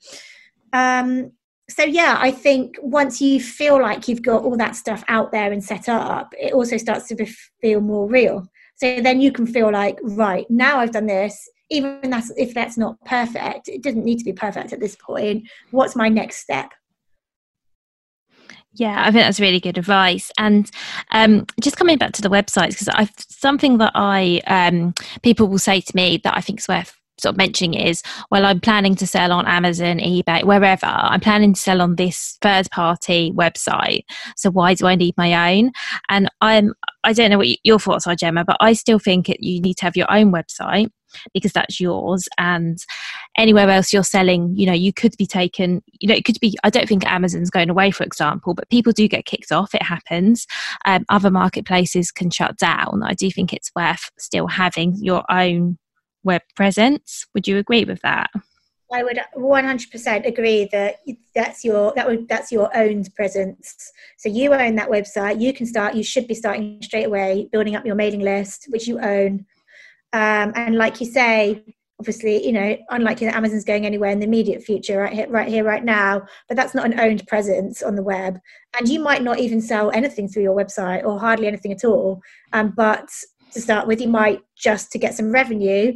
[0.74, 1.32] Um,
[1.70, 5.52] so yeah, I think once you feel like you've got all that stuff out there
[5.52, 7.26] and set up, it also starts to be,
[7.62, 8.50] feel more real.
[8.82, 12.78] So then you can feel like, right, now I've done this, even that's if that's
[12.78, 15.48] not perfect, it doesn't need to be perfect at this point.
[15.72, 16.72] What's my next step?
[18.74, 20.32] Yeah, I think that's really good advice.
[20.38, 20.70] And
[21.12, 25.60] um, just coming back to the websites, because I something that I um, people will
[25.60, 28.96] say to me that I think is worth sort of mentioning is, well, I'm planning
[28.96, 30.86] to sell on Amazon, eBay, wherever.
[30.86, 34.06] I'm planning to sell on this third party website.
[34.38, 35.72] So why do I need my own?
[36.08, 39.62] And I'm I don't know what your thoughts are, Gemma, but I still think you
[39.62, 40.90] need to have your own website
[41.34, 42.78] because that's yours and
[43.36, 46.56] anywhere else you're selling you know you could be taken you know it could be
[46.64, 49.82] i don't think amazon's going away for example but people do get kicked off it
[49.82, 50.46] happens
[50.86, 55.80] um, other marketplaces can shut down i do think it's worth still having your own
[56.24, 57.26] web presence.
[57.34, 58.30] Would you agree with that?
[58.92, 60.98] I would 100% agree that
[61.36, 63.92] that's your that would that's your owned presence.
[64.18, 65.40] So you own that website.
[65.40, 65.94] You can start.
[65.94, 69.46] You should be starting straight away, building up your mailing list, which you own.
[70.12, 71.64] Um, and like you say,
[72.00, 75.48] obviously, you know, unlikely that Amazon's going anywhere in the immediate future, right here, right
[75.48, 76.24] here, right now.
[76.48, 78.40] But that's not an owned presence on the web,
[78.78, 82.22] and you might not even sell anything through your website or hardly anything at all.
[82.54, 83.08] Um, but
[83.52, 85.94] to start with, you might just to get some revenue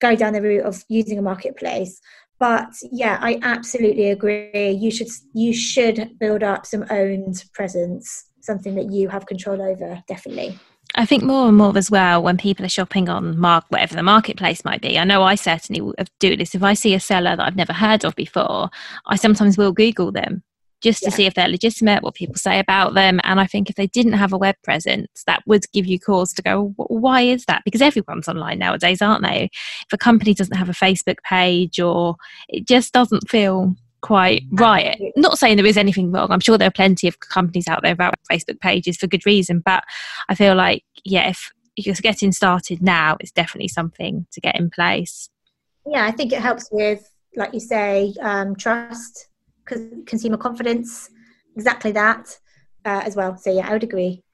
[0.00, 2.00] go down the route of using a marketplace.
[2.38, 4.70] But yeah, I absolutely agree.
[4.70, 10.02] You should you should build up some owned presence, something that you have control over.
[10.08, 10.58] Definitely.
[10.96, 14.02] I think more and more as well when people are shopping on mark whatever the
[14.02, 14.98] marketplace might be.
[14.98, 16.54] I know I certainly uh, do this.
[16.54, 18.70] If I see a seller that I've never heard of before,
[19.06, 20.44] I sometimes will Google them
[20.84, 21.16] just to yeah.
[21.16, 23.18] see if they're legitimate, what people say about them.
[23.24, 26.32] And I think if they didn't have a web presence, that would give you cause
[26.34, 27.62] to go, why is that?
[27.64, 29.50] Because everyone's online nowadays, aren't they?
[29.86, 32.16] If a company doesn't have a Facebook page or
[32.48, 34.88] it just doesn't feel quite right.
[34.88, 35.22] Absolutely.
[35.22, 36.30] Not saying there is anything wrong.
[36.30, 39.60] I'm sure there are plenty of companies out there about Facebook pages for good reason,
[39.60, 39.82] but
[40.28, 44.68] I feel like yeah, if you're getting started now, it's definitely something to get in
[44.70, 45.30] place.
[45.86, 49.28] Yeah, I think it helps with, like you say, um, trust,
[49.64, 51.10] consumer confidence,
[51.56, 52.38] exactly that
[52.84, 53.36] uh, as well.
[53.36, 54.24] So yeah, I would agree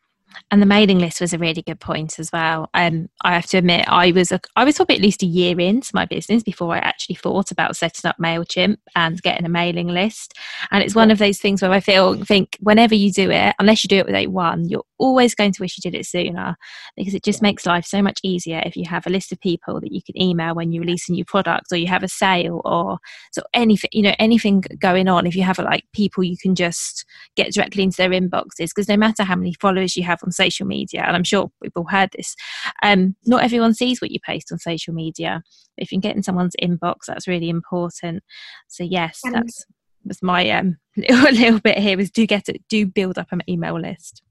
[0.51, 2.69] and the mailing list was a really good point as well.
[2.75, 5.59] Um, I have to admit, I was a, I was probably at least a year
[5.61, 9.89] into my business before I actually thought about setting up Mailchimp and getting a mailing
[9.89, 10.35] list.
[10.71, 13.85] And it's one of those things where I feel think whenever you do it, unless
[13.85, 16.57] you do it with A1, you're always going to wish you did it sooner
[16.97, 19.81] because it just makes life so much easier if you have a list of people
[19.81, 22.61] that you can email when you release a new product or you have a sale
[22.65, 22.99] or
[23.33, 25.27] so anything you know anything going on.
[25.27, 27.05] If you have like people you can just
[27.37, 30.67] get directly into their inboxes because no matter how many followers you have on social
[30.67, 32.37] media, and I'm sure we've all heard this,
[32.83, 35.43] um, not everyone sees what you post on social media.
[35.77, 38.23] but If you can get in someone's inbox, that's really important.
[38.69, 39.65] So yes, that's
[40.05, 43.43] that's my um, little, little bit here is do get it, do build up an
[43.49, 44.23] email list.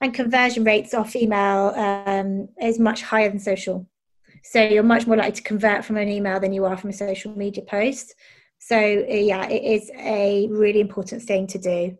[0.00, 3.86] And conversion rates off email um, is much higher than social.
[4.42, 6.94] So you're much more likely to convert from an email than you are from a
[6.94, 8.14] social media post.
[8.58, 11.96] So yeah, it is a really important thing to do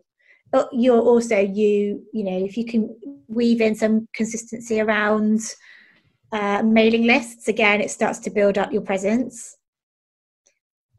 [0.51, 2.95] But you're also you you know if you can
[3.27, 5.39] weave in some consistency around
[6.31, 9.57] uh, mailing lists again it starts to build up your presence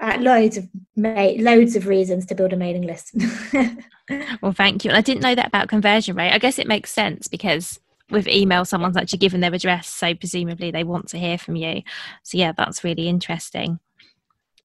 [0.00, 3.14] uh, loads of ma- loads of reasons to build a mailing list
[4.42, 6.92] well thank you and i didn't know that about conversion rate i guess it makes
[6.92, 11.38] sense because with email someone's actually given their address so presumably they want to hear
[11.38, 11.82] from you
[12.22, 13.78] so yeah that's really interesting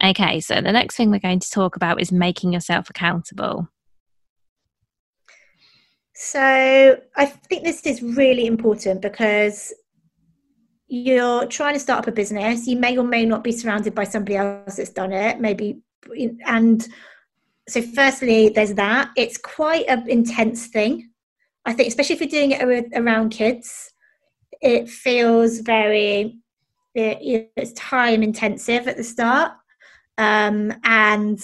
[0.04, 3.68] okay so the next thing we're going to talk about is making yourself accountable
[6.20, 9.72] so I think this is really important because
[10.88, 12.66] you're trying to start up a business.
[12.66, 15.84] You may or may not be surrounded by somebody else that's done it, maybe.
[16.48, 16.88] And
[17.70, 19.12] so, firstly, there's that.
[19.16, 21.10] It's quite an intense thing.
[21.66, 23.92] I think, especially if you're doing it around kids,
[24.62, 26.40] it feels very,
[26.96, 29.52] it's time intensive at the start.
[30.18, 31.40] Um, and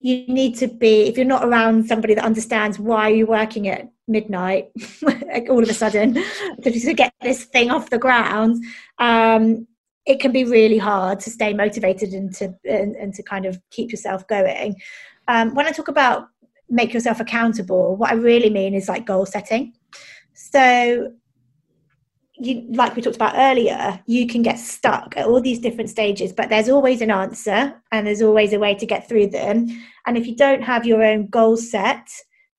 [0.00, 3.90] you need to be, if you're not around somebody that understands why you're working at
[4.06, 4.70] midnight
[5.48, 6.14] all of a sudden
[6.62, 8.62] to, get this thing off the ground
[8.98, 9.66] um,
[10.06, 13.58] it can be really hard to stay motivated and to and, and to kind of
[13.70, 14.76] keep yourself going
[15.28, 16.28] um, when i talk about
[16.68, 19.72] make yourself accountable what i really mean is like goal setting.
[20.34, 21.12] So
[22.36, 26.32] you like we talked about earlier you can get stuck at all these different stages
[26.32, 29.68] but there's always an answer and there's always a way to get through them.
[30.06, 32.08] And if you don't have your own goal set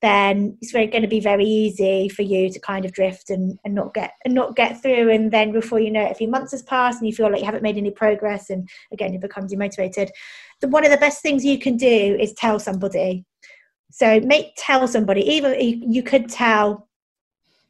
[0.01, 3.58] then it's very, going to be very easy for you to kind of drift and,
[3.65, 5.10] and not get and not get through.
[5.10, 7.39] And then before you know it a few months has passed and you feel like
[7.39, 10.10] you haven't made any progress and again you become demotivated
[10.62, 13.26] the, one of the best things you can do is tell somebody.
[13.91, 15.22] So make tell somebody.
[15.22, 16.89] Even you could tell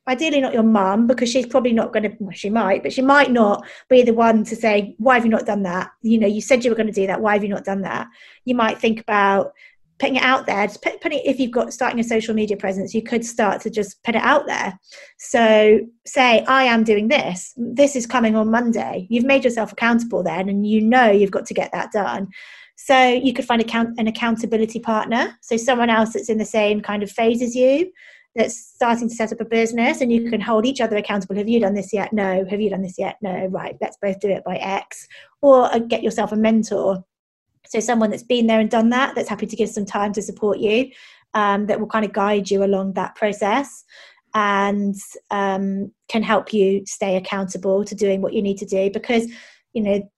[0.08, 3.02] ideally not your mum because she's probably not going to well, she might but she
[3.02, 5.92] might not be the one to say why have you not done that?
[6.02, 7.22] You know you said you were going to do that.
[7.22, 8.08] Why have you not done that?
[8.44, 9.54] You might think about
[9.98, 10.68] putting it out there.
[10.68, 13.70] Just put, putting if you've got starting a social media presence you could start to
[13.70, 14.80] just put it out there.
[15.18, 17.54] So say i am doing this.
[17.56, 19.08] This is coming on monday.
[19.10, 22.30] You've made yourself accountable then and you know you've got to get that done
[22.76, 25.38] so you could find account, an accountability partner.
[25.42, 27.92] So someone else that's in the same kind of phase as you
[28.36, 31.38] that's starting to set up a business and you can hold each other accountable.
[31.38, 32.12] Have you done this yet?
[32.12, 32.46] No.
[32.50, 33.16] Have you done this yet?
[33.22, 33.46] No.
[33.46, 33.78] Right.
[33.80, 35.08] Let's both do it by x.
[35.42, 37.04] Or uh, get yourself a mentor.
[37.68, 40.22] So someone that's been there and done that, that's happy to give some time to
[40.22, 40.92] support you,
[41.34, 43.86] um, that will kind of guide you along that process
[44.34, 44.96] and
[45.32, 49.28] um, can help you stay accountable to doing what you need to do because
[49.74, 50.10] you know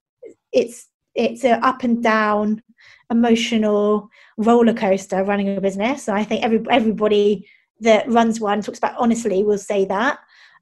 [0.51, 0.87] it's
[1.17, 2.62] it's an up and down
[3.10, 6.03] emotional roller coaster running a business.
[6.03, 7.47] So I think every everybody
[7.82, 10.19] that runs one talks about honestly will say that.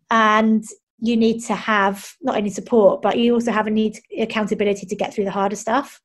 [0.09, 0.63] And
[0.99, 4.95] you need to have not only support, but you also have a need accountability to
[4.95, 6.01] get through the harder stuff.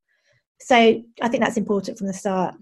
[0.60, 2.54] So I think that's important from the start.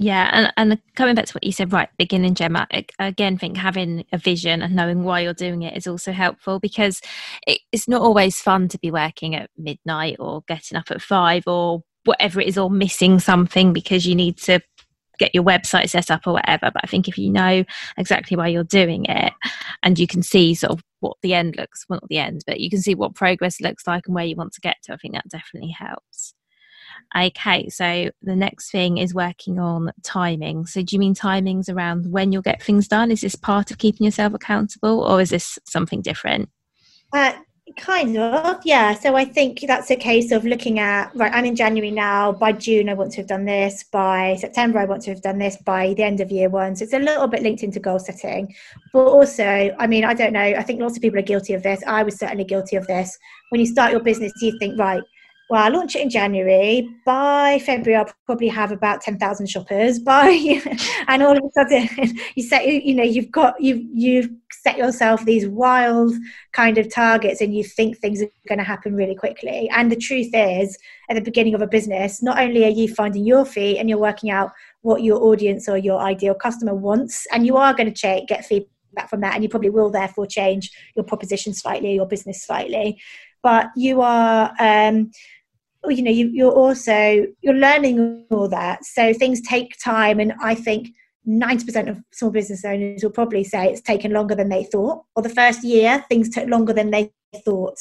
[0.00, 2.68] Yeah, and, and coming back to what you said right beginning, Gemma,
[3.00, 7.00] again, think having a vision and knowing why you're doing it is also helpful because
[7.48, 11.42] it, it's not always fun to be working at midnight or getting up at five
[11.48, 14.60] or whatever it is, or missing something because you need to
[15.18, 16.70] get your website set up or whatever.
[16.72, 17.64] But I think if you know
[17.96, 19.32] exactly why you're doing it
[19.82, 22.60] and you can see sort of what the end looks, well, not the end, but
[22.60, 24.96] you can see what progress looks like and where you want to get to, I
[24.96, 26.34] think that definitely helps.
[27.16, 30.66] Okay, so the next thing is working on timing.
[30.66, 33.10] So, do you mean timings around when you'll get things done?
[33.10, 36.50] Is this part of keeping yourself accountable, or is this something different?
[37.12, 37.32] Uh,
[37.78, 38.94] kind of, yeah.
[38.94, 42.32] So, I think that's a case of looking at right, I'm in January now.
[42.32, 43.84] By June, I want to have done this.
[43.84, 45.56] By September, I want to have done this.
[45.64, 46.76] By the end of year one.
[46.76, 48.54] So, it's a little bit linked into goal setting.
[48.92, 51.62] But also, I mean, I don't know, I think lots of people are guilty of
[51.62, 51.82] this.
[51.86, 53.18] I was certainly guilty of this.
[53.48, 55.02] When you start your business, do you think, right,
[55.50, 56.86] well, I launch it in January.
[57.06, 59.98] By February, I'll probably have about ten thousand shoppers.
[60.08, 60.60] By
[61.08, 65.24] and all of a sudden, you set you know you've got you you've set yourself
[65.24, 66.12] these wild
[66.52, 69.70] kind of targets, and you think things are going to happen really quickly.
[69.70, 70.76] And the truth is,
[71.08, 73.98] at the beginning of a business, not only are you finding your feet and you're
[73.98, 77.94] working out what your audience or your ideal customer wants, and you are going to
[77.94, 82.06] check, get feedback from that, and you probably will therefore change your proposition slightly, your
[82.06, 83.00] business slightly.
[83.42, 85.12] But you are um,
[85.88, 88.84] you know you, you're also you're learning all that.
[88.84, 90.88] So things take time and i think
[91.26, 95.22] 90% of small business owners will probably say it's taken longer than they thought or
[95.22, 97.12] the first year things took longer than they
[97.44, 97.76] thought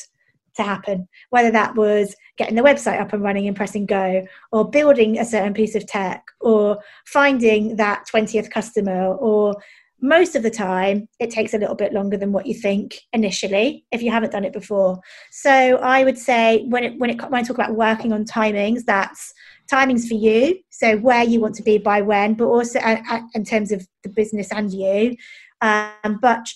[0.58, 1.08] to happen.
[1.30, 5.26] Whether that was getting the website up and running and pressing go or building a
[5.26, 9.56] certain piece of tech or finding that 20th customer or
[10.02, 13.86] most of the time it takes a little bit longer than what you think initially
[13.92, 15.00] if you haven't done it before.
[15.32, 18.84] So i would say when it when it when i talk about working on timings
[18.86, 19.34] that's
[19.72, 20.60] timings for you.
[20.70, 23.88] So where you want to be by when but also uh, uh, in terms of
[24.04, 25.16] the business and you.
[25.62, 26.48] Um, but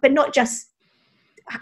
[0.00, 0.68] but not just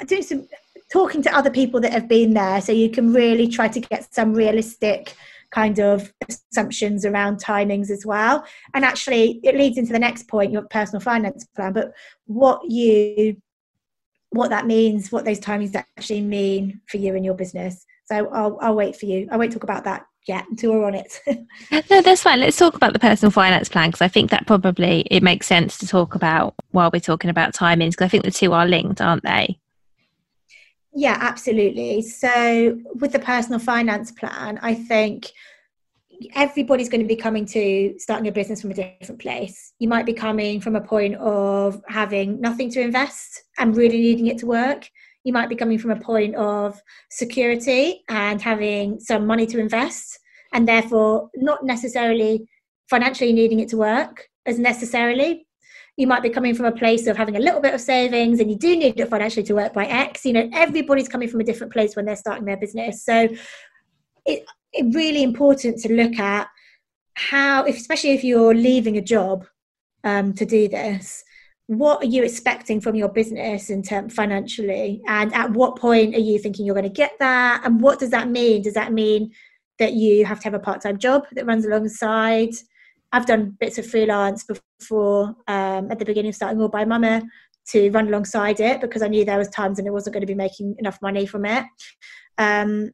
[0.07, 0.49] doing some
[0.93, 4.15] talking to other people that have been there so you can really try to get
[4.15, 5.15] some realistic
[5.55, 8.45] kind of assumptions around timings as well.
[8.75, 11.93] And actually, it leads into the next point, your personal finance plan, but
[12.27, 13.37] what you
[14.31, 17.87] what that means, what those timings actually mean for you and your business.
[18.07, 19.29] So I'll, I'll wait for you.
[19.31, 21.21] I won't talk about that yet until we're on it.
[21.89, 22.41] no, that's fine.
[22.41, 25.79] Let's talk about the personal finance plan because I think that probably it makes sense
[25.79, 29.01] to talk about while we're talking about timings because I think the two are linked,
[29.01, 29.61] aren't they?
[30.95, 32.03] Yeah, absolutely.
[32.03, 35.33] So, with the personal finance plan, I think
[36.35, 39.73] everybody's going to be coming to starting a business from a different place.
[39.81, 44.29] You might be coming from a point of having nothing to invest and really needing
[44.29, 44.89] it to work.
[45.25, 46.81] You might be coming from a point of
[47.11, 50.19] security and having some money to invest,
[50.53, 52.47] and therefore not necessarily
[52.89, 55.47] financially needing it to work as necessarily,
[55.97, 58.51] you might be coming from a place of having a little bit of savings and
[58.51, 60.25] you do need it financially to work by X.
[60.25, 63.05] You know, everybody's coming from a different place when they're starting their business.
[63.05, 63.29] So
[64.27, 66.49] it, it's really important to look at
[67.15, 69.47] how, especially if you're leaving a job
[70.03, 71.23] um, to do this,
[71.67, 76.21] what are you expecting from your business in terms financially and at what point are
[76.21, 79.33] you thinking you're going to get that and what does that mean does that mean
[79.79, 82.51] that you have to have a part-time job that runs alongside
[83.15, 87.23] I've done bits of freelance before um, at the beginning of starting All by Mama
[87.69, 90.27] to run alongside it because I knew there was times and it wasn't going to
[90.27, 91.65] be making enough money from it.
[92.39, 92.91] Um,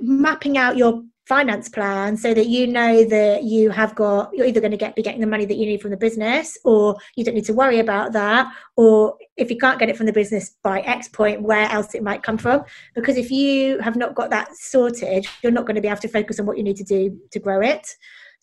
[0.00, 4.60] mapping out your finance plan so that you know that you have got you're either
[4.60, 7.24] going to get be getting the money that you need from the business or you
[7.24, 10.56] don't need to worry about that or if you can't get it from the business
[10.62, 12.62] by x point where else it might come from
[12.94, 16.08] because if you have not got that sorted you're not going to be able to
[16.08, 17.96] focus on what you need to do to grow it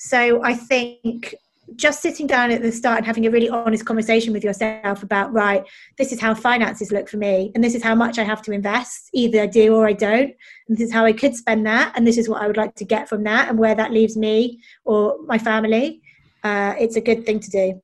[0.03, 1.35] so I think
[1.75, 5.31] just sitting down at the start and having a really honest conversation with yourself about
[5.31, 5.63] right
[5.97, 8.51] this is how finances look for me and this is how much i have to
[8.51, 10.33] invest either i do or i don't
[10.67, 12.75] and this is how i could spend that and this is what i would like
[12.75, 16.01] to get from that and where that leaves me or my family
[16.43, 17.81] uh, it's a good thing to do.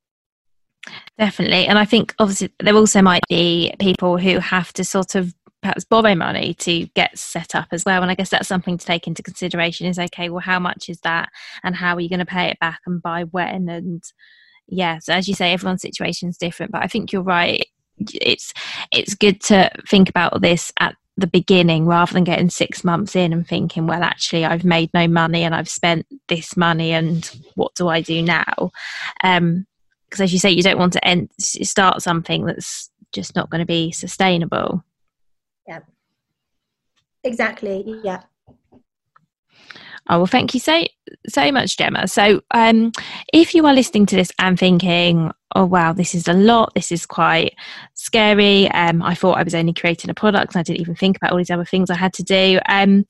[1.17, 5.33] Definitely and i think obviously there also might be people who have to sort of
[5.61, 8.01] perhaps borrow money to get set up as well.
[8.01, 10.99] And i guess that's something to take into consideration is okay well how much is
[11.01, 11.29] that?
[11.63, 13.69] And how are you going to pay it back and by when?
[13.69, 14.03] And
[14.69, 17.65] yeah so as you say everyone's situation is different but i think you're right.
[17.99, 18.53] It's
[18.91, 23.33] it's good to think about this at the beginning rather than getting six months in
[23.33, 27.73] and thinking well actually i've made no money and i've spent this money and what
[27.73, 28.71] do i do now?
[29.23, 29.65] Um
[30.09, 33.59] because as you say you don't want to end start something that's just not going
[33.59, 34.83] to be sustainable.
[35.67, 35.79] Yeah.
[37.23, 37.83] Exactly.
[38.03, 38.21] Yeah.
[40.09, 40.85] Oh well, thank you so
[41.27, 42.07] so much, Gemma.
[42.07, 42.93] So, um,
[43.33, 46.73] if you are listening to this and thinking, "Oh wow, this is a lot.
[46.75, 47.53] This is quite
[47.93, 51.17] scary," um, I thought I was only creating a product, and I didn't even think
[51.17, 52.59] about all these other things I had to do.
[52.69, 53.05] Um,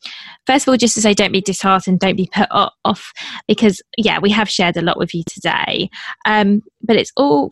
[0.47, 3.13] first of all, just to say, don't be disheartened, don't be put off,
[3.47, 5.91] because yeah, we have shared a lot with you today,
[6.25, 7.51] um, but it's all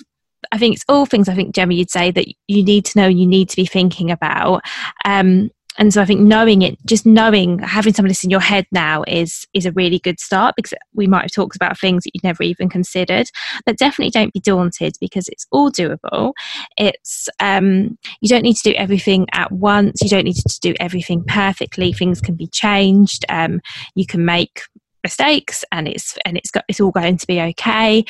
[0.52, 3.08] I think it's all things I think Gemma you'd say that you need to know,
[3.08, 4.62] you need to be thinking about.
[5.04, 8.40] Um, and so I think knowing it, just knowing, having some of this in your
[8.40, 12.04] head now is is a really good start because we might have talked about things
[12.04, 13.28] that you'd never even considered.
[13.66, 16.34] But definitely don't be daunted because it's all doable.
[16.78, 20.02] It's um, you don't need to do everything at once.
[20.02, 21.92] You don't need to do everything perfectly.
[21.92, 23.26] Things can be changed.
[23.28, 23.60] Um,
[23.96, 24.62] you can make
[25.04, 28.06] mistakes, and it's and it's got it's all going to be okay.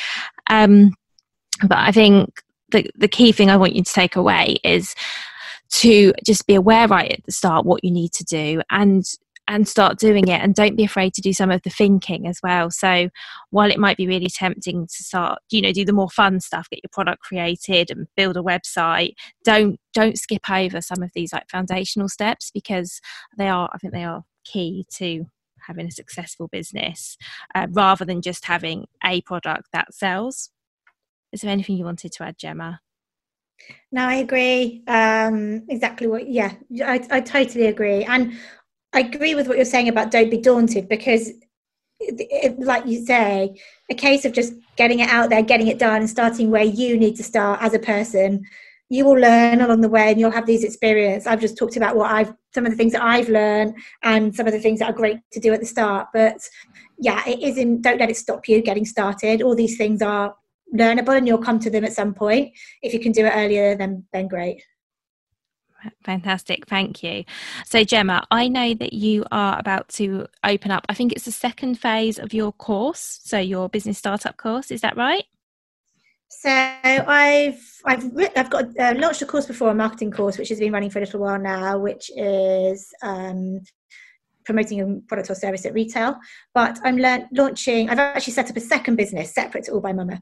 [0.50, 0.94] Um,
[1.62, 2.42] but I think
[2.72, 4.96] the the key thing I want you to take away is
[5.72, 9.04] to just be aware right at the start what you need to do and
[9.48, 12.40] and start doing it and don't be afraid to do some of the thinking as
[12.42, 12.72] well.
[12.72, 13.10] So
[13.52, 16.70] while it might be really tempting to start you know do the more fun stuff
[16.70, 21.32] get your product created and build a website don't don't skip over some of these
[21.32, 23.00] like foundational steps because
[23.38, 25.26] they are i think they are key to
[25.68, 27.18] having a successful business
[27.56, 30.50] uh, rather than just having a product that sells
[31.36, 32.80] is there anything you wanted to add gemma
[33.92, 34.84] no, I agree.
[34.88, 38.04] Um, exactly what, yeah, I, I totally agree.
[38.04, 38.34] And
[38.94, 41.32] I agree with what you're saying about don't be daunted because,
[42.00, 43.56] it, like you say,
[43.90, 46.98] a case of just getting it out there, getting it done, and starting where you
[46.98, 48.44] need to start as a person.
[48.90, 51.26] You will learn along the way and you'll have these experiences.
[51.26, 54.46] I've just talked about what I've, some of the things that I've learned and some
[54.46, 56.10] of the things that are great to do at the start.
[56.14, 56.38] But
[57.00, 59.42] yeah, it isn't, don't let it stop you getting started.
[59.42, 60.36] All these things are
[60.74, 62.54] learnable and you'll come to them at some point.
[62.82, 64.64] If you can do it earlier, then then great.
[66.04, 67.24] Fantastic, thank you.
[67.66, 71.32] So, Gemma, I know that you are about to open up, I think it's the
[71.32, 75.26] second phase of your course, so your business startup course, is that right?
[76.28, 80.60] So I've I've I've got uh, launched a course before, a marketing course, which has
[80.60, 83.62] been running for a little while now, which is um,
[84.44, 86.18] promoting a product or service at retail.
[86.54, 87.90] But I'm learn- launching.
[87.90, 90.22] I've actually set up a second business separate to All by Mama,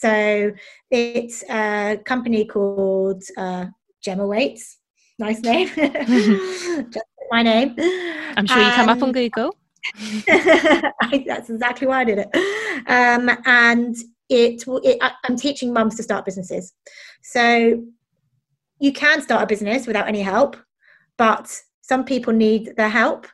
[0.00, 0.52] so
[0.90, 3.66] it's a company called uh,
[4.02, 4.78] Gemma Waites.
[5.18, 5.68] Nice name.
[5.76, 7.74] Just my name.
[8.36, 9.54] I'm sure you come up on Google.
[10.28, 12.34] I, that's exactly why I did it.
[12.86, 13.94] Um, and
[14.30, 16.72] it, it I, I'm teaching mums to start businesses.
[17.22, 17.84] So
[18.78, 20.56] you can start a business without any help,
[21.18, 23.26] but some people need their help.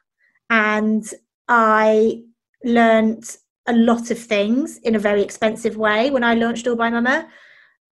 [0.50, 1.08] And
[1.46, 2.22] I
[2.64, 3.36] learned
[3.68, 7.28] a lot of things in a very expensive way when I launched All by Mama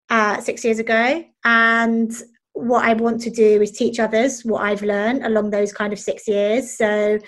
[0.09, 1.23] uh, six years ago.
[1.45, 2.11] And
[2.53, 5.99] what I want to do is teach others what I've learned along those kind of
[5.99, 6.77] six years.
[6.77, 7.19] So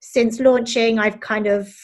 [0.00, 1.74] since launching, I've kind of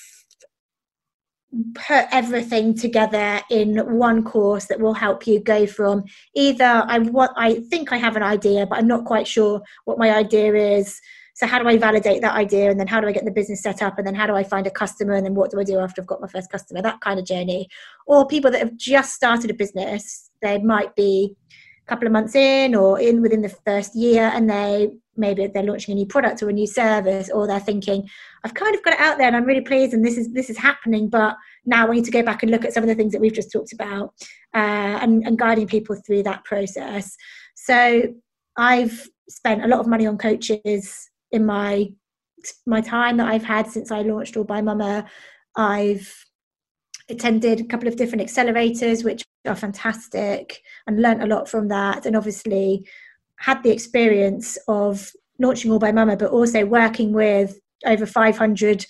[1.74, 6.04] put everything together in one course that will help you go from
[6.36, 9.98] either I what I think I have an idea, but I'm not quite sure what
[9.98, 11.00] my idea is
[11.40, 12.70] so how do I validate that idea?
[12.70, 13.96] And then how do I get the business set up?
[13.96, 15.14] And then how do I find a customer?
[15.14, 16.82] And then what do I do after I've got my first customer?
[16.82, 17.66] That kind of journey.
[18.06, 22.34] Or people that have just started a business, they might be a couple of months
[22.34, 26.42] in or in within the first year and they maybe they're launching a new product
[26.42, 28.08] or a new service or they're thinking
[28.44, 30.48] i've kind of got it out there and i'm really pleased and this is this
[30.48, 31.36] is happening but
[31.66, 33.34] now we need to go back and look at some of the things that we've
[33.34, 34.14] just talked about
[34.54, 37.16] uh, and, and guiding people through that process
[37.56, 38.02] so
[38.56, 41.90] i've spent a lot of money on coaches in my
[42.66, 45.04] my time that I've had since I launched All by Mama.
[45.56, 46.24] I've
[47.08, 52.06] attended a couple of different accelerators, which are fantastic, and learnt a lot from that.
[52.06, 52.86] And obviously,
[53.36, 58.86] had the experience of launching All by Mama, but also working with over 500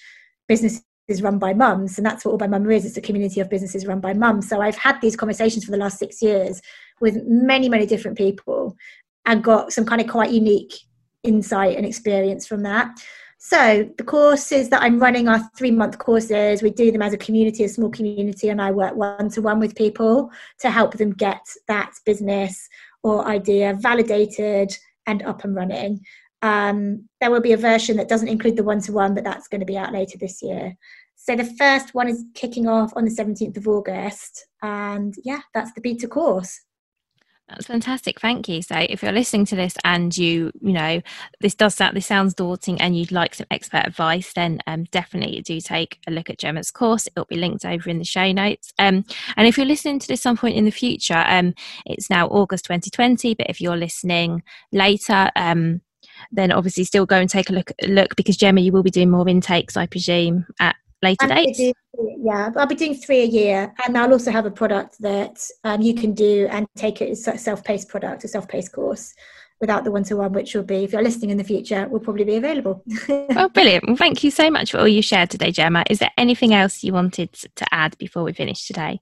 [0.48, 0.84] businesses
[1.20, 1.96] run by mums.
[1.98, 4.48] And that's what All by Mama is it's a community of businesses run by mums.
[4.48, 6.60] So I've had these conversations for the last six years
[7.00, 8.76] with many, many different people
[9.26, 10.74] and got some kind of quite unique
[11.22, 12.98] insight and experience from that.
[13.42, 16.62] So the courses that I'm running are three month courses.
[16.62, 19.58] We do them as a community, a small community, and I work one to one
[19.58, 22.68] with people to help them get that business
[23.02, 26.04] or idea validated and up and running.
[26.42, 29.48] Um, there will be a version that doesn't include the one to one, but that's
[29.48, 30.76] going to be out later this year.
[31.16, 35.72] So the first one is kicking off on the 17th of August, and yeah, that's
[35.72, 36.60] the beta course.
[37.50, 38.20] That's fantastic.
[38.20, 38.62] Thank you.
[38.62, 41.02] So if you're listening to this and you, you know,
[41.40, 45.40] this does sound this sounds daunting and you'd like some expert advice, then um, definitely
[45.42, 47.08] do take a look at Gemma's course.
[47.08, 48.72] It'll be linked over in the show notes.
[48.78, 49.04] Um,
[49.36, 51.54] and if you're listening to this some point in the future, um,
[51.86, 55.80] it's now August 2020, but if you're listening later, um,
[56.30, 59.10] then obviously still go and take a look look because Gemma, you will be doing
[59.10, 61.58] more intakes, I presume, at later dates?
[61.58, 61.72] Do,
[62.22, 65.80] yeah, I'll be doing three a year, and I'll also have a product that um,
[65.80, 69.14] you can do and take it as a self-paced product, a self-paced course.
[69.60, 72.36] Without the one-to-one, which will be, if you're listening in the future, will probably be
[72.36, 72.82] available.
[73.08, 73.86] well, brilliant.
[73.86, 75.84] Well, thank you so much for all you shared today, Gemma.
[75.90, 79.00] Is there anything else you wanted to add before we finish today?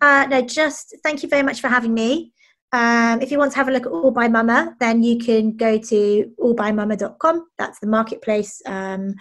[0.00, 2.32] Uh, no, just thank you very much for having me.
[2.72, 5.56] Um, if you want to have a look at All by Mama, then you can
[5.56, 7.46] go to allbymama.com.
[7.56, 9.14] That's the marketplace um,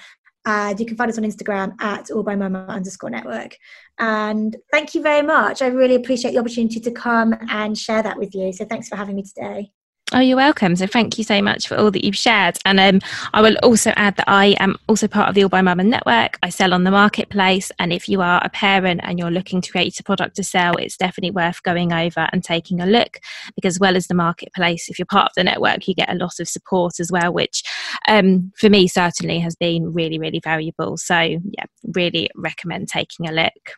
[0.45, 3.55] and you can find us on Instagram at all by mama underscore network.
[3.99, 5.61] And thank you very much.
[5.61, 8.51] I really appreciate the opportunity to come and share that with you.
[8.53, 9.71] So thanks for having me today.
[10.15, 10.75] Oh, you're welcome.
[10.75, 12.59] So thank you so much for all that you've shared.
[12.65, 13.01] And um,
[13.33, 16.37] I will also add that I am also part of the All by Mama network.
[16.43, 17.71] I sell on the marketplace.
[17.79, 20.75] And if you are a parent and you're looking to create a product to sell,
[20.77, 23.17] it's definitely worth going over and taking a look
[23.55, 26.15] because, as well as the marketplace, if you're part of the network, you get a
[26.15, 27.63] lot of support as well, which
[28.07, 30.95] um, for me certainly has been really, really valuable.
[30.95, 33.77] So, yeah, really recommend taking a look.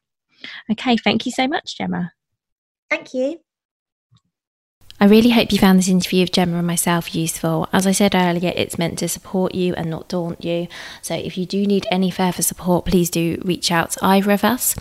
[0.69, 0.97] Okay.
[0.97, 2.11] Thank you so much, Gemma.
[2.89, 3.39] Thank you.
[4.97, 7.67] I really hope you found this interview of Gemma and myself useful.
[7.73, 10.69] As I said earlier, it's meant to support you and not daunt you.
[11.01, 14.45] So if you do need any further support, please do reach out to either of
[14.45, 14.73] us.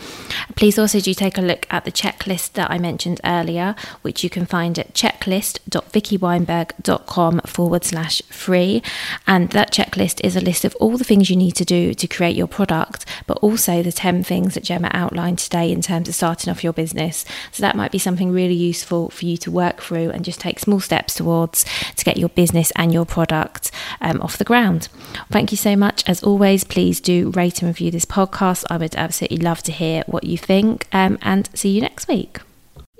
[0.54, 4.30] Please also do take a look at the checklist that I mentioned earlier, which you
[4.30, 8.84] can find at checklist.vickyweinberg.com forward slash free.
[9.26, 12.06] And that checklist is a list of all the things you need to do to
[12.06, 16.14] create your product, but also the 10 things that Gemma outlined today in terms of
[16.14, 17.24] starting off your business.
[17.50, 20.40] So that might be something really useful for you to work through through and just
[20.40, 21.64] take small steps towards
[21.96, 24.88] to get your business and your product um, off the ground.
[25.30, 26.05] Thank you so much.
[26.09, 28.64] As always, please do rate and review this podcast.
[28.70, 32.40] I would absolutely love to hear what you think um, and see you next week.